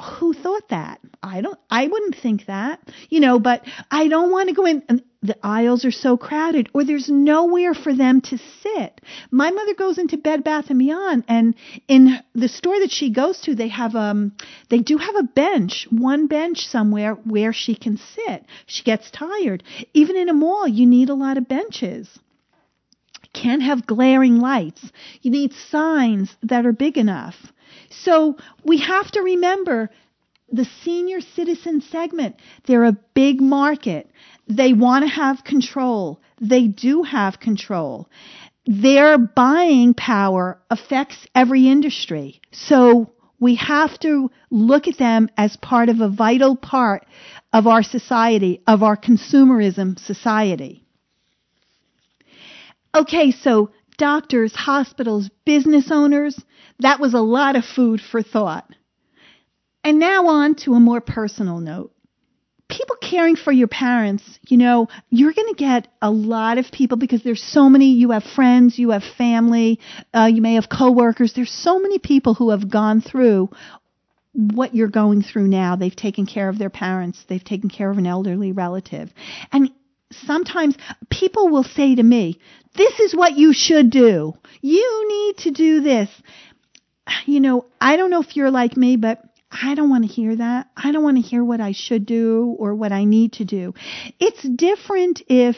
who 0.00 0.32
thought 0.32 0.68
that? 0.68 1.00
I 1.22 1.40
don't, 1.40 1.58
I 1.70 1.86
wouldn't 1.86 2.16
think 2.16 2.46
that, 2.46 2.80
you 3.08 3.20
know, 3.20 3.38
but 3.38 3.64
I 3.90 4.08
don't 4.08 4.30
want 4.30 4.48
to 4.48 4.54
go 4.54 4.64
in. 4.66 5.02
The 5.22 5.36
aisles 5.42 5.84
are 5.84 5.90
so 5.90 6.16
crowded 6.16 6.68
or 6.72 6.84
there's 6.84 7.08
nowhere 7.08 7.74
for 7.74 7.92
them 7.92 8.20
to 8.22 8.38
sit. 8.62 9.00
My 9.30 9.50
mother 9.50 9.74
goes 9.74 9.98
into 9.98 10.16
Bed 10.16 10.44
Bath 10.44 10.70
and 10.70 10.78
Beyond 10.78 11.24
and 11.26 11.54
in 11.88 12.20
the 12.34 12.48
store 12.48 12.78
that 12.78 12.92
she 12.92 13.10
goes 13.10 13.40
to, 13.40 13.54
they 13.54 13.68
have, 13.68 13.96
um, 13.96 14.32
they 14.68 14.78
do 14.78 14.96
have 14.96 15.16
a 15.16 15.24
bench, 15.24 15.88
one 15.90 16.28
bench 16.28 16.66
somewhere 16.68 17.14
where 17.14 17.52
she 17.52 17.74
can 17.74 17.96
sit. 17.96 18.44
She 18.66 18.84
gets 18.84 19.10
tired. 19.10 19.64
Even 19.92 20.16
in 20.16 20.28
a 20.28 20.34
mall, 20.34 20.68
you 20.68 20.86
need 20.86 21.08
a 21.08 21.14
lot 21.14 21.36
of 21.36 21.48
benches 21.48 22.18
can't 23.32 23.62
have 23.62 23.86
glaring 23.86 24.40
lights. 24.40 24.90
You 25.22 25.30
need 25.30 25.52
signs 25.52 26.36
that 26.42 26.66
are 26.66 26.72
big 26.72 26.98
enough. 26.98 27.36
So 27.90 28.36
we 28.64 28.78
have 28.78 29.10
to 29.12 29.20
remember 29.20 29.90
the 30.50 30.66
senior 30.82 31.20
citizen 31.20 31.80
segment. 31.80 32.36
They're 32.66 32.84
a 32.84 32.96
big 33.14 33.40
market. 33.40 34.10
They 34.48 34.72
want 34.72 35.04
to 35.04 35.08
have 35.10 35.44
control. 35.44 36.20
They 36.40 36.68
do 36.68 37.02
have 37.02 37.40
control. 37.40 38.08
Their 38.66 39.18
buying 39.18 39.94
power 39.94 40.58
affects 40.70 41.26
every 41.34 41.68
industry. 41.68 42.40
So 42.52 43.12
We 43.40 43.54
have 43.56 43.98
to 44.00 44.30
look 44.50 44.88
at 44.88 44.98
them 44.98 45.28
as 45.36 45.56
part 45.56 45.88
of 45.88 46.00
a 46.00 46.08
vital 46.08 46.56
part 46.56 47.06
of 47.52 47.66
our 47.66 47.82
society, 47.82 48.62
of 48.66 48.82
our 48.82 48.96
consumerism 48.96 49.98
society. 49.98 50.84
Okay, 52.94 53.30
so 53.30 53.70
doctors, 53.96 54.54
hospitals, 54.54 55.30
business 55.44 55.90
owners, 55.90 56.40
that 56.80 56.98
was 57.00 57.14
a 57.14 57.20
lot 57.20 57.54
of 57.54 57.64
food 57.64 58.00
for 58.00 58.22
thought. 58.22 58.68
And 59.84 59.98
now 59.98 60.26
on 60.28 60.54
to 60.56 60.74
a 60.74 60.80
more 60.80 61.00
personal 61.00 61.60
note. 61.60 61.92
People 62.68 62.96
caring 63.00 63.36
for 63.36 63.50
your 63.50 63.68
parents, 63.68 64.22
you 64.46 64.58
know, 64.58 64.88
you're 65.08 65.32
going 65.32 65.48
to 65.48 65.58
get 65.58 65.88
a 66.02 66.10
lot 66.10 66.58
of 66.58 66.70
people 66.70 66.98
because 66.98 67.22
there's 67.22 67.42
so 67.42 67.70
many. 67.70 67.92
You 67.92 68.10
have 68.10 68.24
friends, 68.24 68.78
you 68.78 68.90
have 68.90 69.02
family, 69.16 69.80
uh, 70.12 70.28
you 70.30 70.42
may 70.42 70.54
have 70.54 70.68
coworkers. 70.68 71.32
There's 71.32 71.50
so 71.50 71.78
many 71.78 71.98
people 71.98 72.34
who 72.34 72.50
have 72.50 72.70
gone 72.70 73.00
through 73.00 73.48
what 74.34 74.74
you're 74.74 74.88
going 74.88 75.22
through 75.22 75.48
now. 75.48 75.76
They've 75.76 75.94
taken 75.96 76.26
care 76.26 76.50
of 76.50 76.58
their 76.58 76.70
parents, 76.70 77.24
they've 77.28 77.42
taken 77.42 77.70
care 77.70 77.90
of 77.90 77.96
an 77.96 78.06
elderly 78.06 78.52
relative. 78.52 79.10
And 79.50 79.70
sometimes 80.12 80.76
people 81.10 81.48
will 81.48 81.64
say 81.64 81.94
to 81.94 82.02
me, 82.02 82.38
This 82.76 83.00
is 83.00 83.14
what 83.14 83.36
you 83.36 83.52
should 83.52 83.90
do. 83.90 84.34
You 84.60 85.08
need 85.08 85.38
to 85.44 85.50
do 85.50 85.80
this. 85.80 86.10
You 87.24 87.40
know, 87.40 87.64
I 87.80 87.96
don't 87.96 88.10
know 88.10 88.20
if 88.20 88.36
you're 88.36 88.50
like 88.50 88.76
me, 88.76 88.96
but 88.96 89.22
I 89.50 89.74
don't 89.74 89.90
want 89.90 90.04
to 90.04 90.12
hear 90.12 90.36
that. 90.36 90.68
I 90.76 90.92
don't 90.92 91.02
want 91.02 91.16
to 91.16 91.22
hear 91.22 91.42
what 91.42 91.60
I 91.60 91.72
should 91.72 92.06
do 92.06 92.56
or 92.58 92.74
what 92.74 92.92
I 92.92 93.04
need 93.04 93.34
to 93.34 93.44
do. 93.44 93.74
It's 94.20 94.42
different 94.42 95.22
if, 95.26 95.56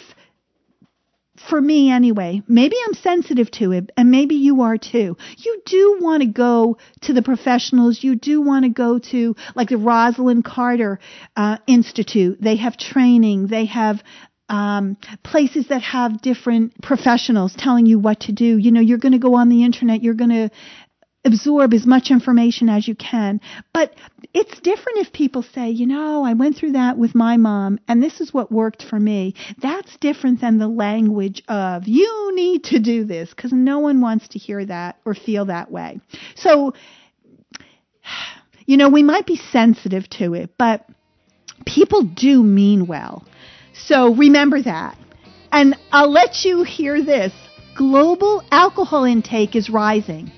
for 1.49 1.61
me 1.61 1.91
anyway, 1.91 2.43
maybe 2.47 2.77
I'm 2.87 2.95
sensitive 2.95 3.51
to 3.53 3.73
it 3.73 3.91
and 3.97 4.11
maybe 4.11 4.37
you 4.37 4.63
are 4.63 4.79
too. 4.79 5.17
You 5.39 5.63
do 5.67 5.99
want 6.01 6.23
to 6.23 6.29
go 6.29 6.79
to 7.03 7.13
the 7.13 7.23
professionals. 7.23 8.03
You 8.03 8.15
do 8.15 8.41
want 8.41 8.65
to 8.65 8.69
go 8.71 9.01
to 9.11 9.35
like 9.57 9.71
the 9.71 9.77
Rosalynn 9.77 10.45
Carter 10.45 11.01
uh, 11.37 11.59
Institute. 11.67 12.39
They 12.41 12.57
have 12.57 12.77
training. 12.77 13.49
They 13.49 13.67
have 13.67 14.03
um, 14.49 14.97
places 15.23 15.69
that 15.69 15.83
have 15.83 16.21
different 16.21 16.81
professionals 16.83 17.55
telling 17.57 17.87
you 17.87 17.99
what 17.99 18.21
to 18.21 18.33
do. 18.33 18.59
You 18.59 18.73
know, 18.73 18.81
you're 18.81 18.99
going 18.99 19.13
to 19.13 19.19
go 19.19 19.37
on 19.37 19.49
the 19.49 19.65
internet, 19.65 20.03
you're 20.03 20.15
going 20.15 20.31
to 20.31 20.51
absorb 21.25 21.75
as 21.75 21.87
much 21.87 22.11
information 22.11 22.69
as 22.69 22.89
you 22.89 22.95
can. 22.95 23.41
But 23.73 23.95
it's 24.33 24.59
different 24.61 24.99
if 24.99 25.13
people 25.13 25.43
say, 25.43 25.71
you 25.71 25.87
know, 25.87 26.25
I 26.25 26.33
went 26.33 26.57
through 26.57 26.73
that 26.73 26.97
with 26.97 27.15
my 27.15 27.37
mom 27.37 27.79
and 27.89 28.03
this 28.03 28.21
is 28.21 28.33
what 28.33 28.51
worked 28.51 28.83
for 28.83 28.99
me. 28.99 29.35
That's 29.61 29.97
different 29.99 30.41
than 30.41 30.59
the 30.59 30.69
language 30.69 31.43
of, 31.49 31.87
you 31.87 32.33
need 32.35 32.65
to 32.65 32.79
do 32.79 33.05
this, 33.05 33.31
because 33.31 33.53
no 33.53 33.81
one 33.81 34.01
wants 34.01 34.29
to 34.29 34.39
hear 34.39 34.65
that 34.65 34.99
or 35.05 35.15
feel 35.15 35.47
that 35.47 35.71
way. 35.71 36.01
So, 36.37 36.75
you 38.65 38.77
know, 38.77 38.89
we 38.89 39.03
might 39.03 39.27
be 39.27 39.37
sensitive 39.37 40.09
to 40.11 40.35
it, 40.35 40.51
but 40.57 40.87
people 41.67 42.03
do 42.03 42.43
mean 42.43 42.87
well. 42.87 43.27
So 43.75 44.15
remember 44.15 44.63
that. 44.63 44.97
And 45.53 45.77
I'll 45.91 46.11
let 46.11 46.45
you 46.45 46.63
hear 46.63 47.03
this. 47.03 47.33
Global 47.77 48.43
alcohol 48.51 49.05
intake 49.05 49.57
is 49.57 49.69
rising 49.69 50.33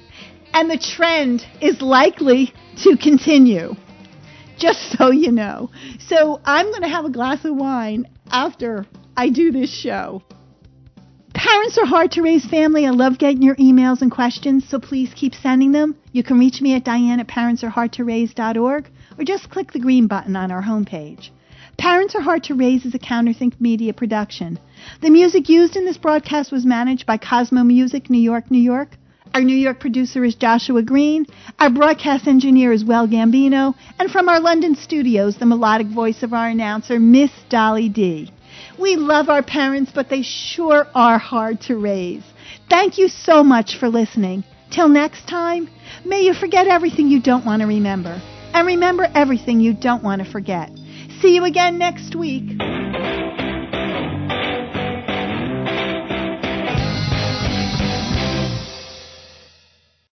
and 0.53 0.71
the 0.71 0.79
trend 0.79 1.45
is 1.61 1.81
likely 1.81 2.53
to 2.85 2.97
continue. 2.97 3.75
Just 4.59 4.97
so 4.97 5.11
you 5.11 5.33
know. 5.33 5.71
So 5.99 6.41
I'm 6.45 6.67
going 6.67 6.83
to 6.83 6.89
have 6.89 7.05
a 7.05 7.11
glass 7.11 7.45
of 7.45 7.57
wine 7.57 8.09
after 8.31 8.87
I 9.17 9.31
do 9.31 9.51
this 9.51 9.71
show. 9.71 10.23
Parents 11.35 11.79
are 11.79 11.87
hard 11.87 12.13
to 12.13 12.23
raise 12.23 12.45
family. 12.45 12.87
I 12.87 12.91
love 12.91 13.19
getting 13.19 13.43
your 13.43 13.57
emails 13.57 14.03
and 14.03 14.11
questions, 14.11 14.69
so 14.69 14.79
please 14.79 15.13
keep 15.15 15.35
sending 15.35 15.73
them. 15.73 15.97
You 16.13 16.23
can 16.23 16.39
reach 16.39 16.61
me 16.61 16.75
at 16.75 16.85
diane 16.85 17.21
or 19.19 19.25
just 19.25 19.51
click 19.51 19.73
the 19.73 19.81
green 19.81 20.07
button 20.07 20.37
on 20.37 20.53
our 20.53 20.63
homepage. 20.63 21.31
Parents 21.79 22.15
Are 22.15 22.21
Hard 22.21 22.45
to 22.45 22.55
Raise 22.55 22.85
is 22.85 22.95
a 22.95 22.99
Counterthink 22.99 23.61
media 23.61 23.93
production. 23.93 24.59
The 25.01 25.11
music 25.11 25.49
used 25.49 25.75
in 25.75 25.85
this 25.85 25.99
broadcast 25.99 26.53
was 26.53 26.67
managed 26.67 27.07
by 27.07 27.17
Cosmo 27.17 27.65
Music, 27.65 28.11
New 28.11 28.21
York, 28.21 28.51
New 28.51 28.61
York. 28.63 28.91
Our 29.35 29.41
New 29.41 29.57
York 29.57 29.81
producer 29.81 30.23
is 30.25 30.35
Joshua 30.35 30.83
Green. 30.83 31.25
Our 31.59 31.71
broadcast 31.71 32.27
engineer 32.27 32.71
is 32.71 32.85
Well 32.85 33.09
Gambino. 33.09 33.75
And 33.99 34.11
from 34.11 34.29
our 34.29 34.41
London 34.41 34.75
studios, 34.75 35.39
the 35.39 35.47
melodic 35.47 35.87
voice 35.87 36.23
of 36.23 36.35
our 36.35 36.49
announcer, 36.49 37.01
Miss 37.01 37.31
Dolly 37.49 37.89
D. 37.89 38.31
We 38.79 38.97
love 38.97 39.31
our 39.31 39.43
parents, 39.43 39.91
but 39.95 40.11
they 40.11 40.21
sure 40.21 40.87
are 40.95 41.19
hard 41.19 41.63
to 41.63 41.77
raise. 41.77 42.23
Thank 42.69 42.99
you 42.99 43.09
so 43.09 43.43
much 43.43 43.79
for 43.79 43.89
listening. 43.89 44.45
Till 44.71 44.89
next 44.89 45.27
time, 45.27 45.71
may 46.05 46.23
you 46.23 46.35
forget 46.35 46.67
everything 46.67 47.09
you 47.09 47.23
don't 47.23 47.47
want 47.47 47.63
to 47.63 47.67
remember. 47.67 48.21
And 48.53 48.67
remember 48.67 49.09
everything 49.15 49.61
you 49.61 49.73
don't 49.73 50.03
want 50.03 50.23
to 50.23 50.31
forget. 50.31 50.71
See 51.23 51.35
you 51.35 51.45
again 51.45 51.79
next 51.79 52.15
week. 52.15 52.61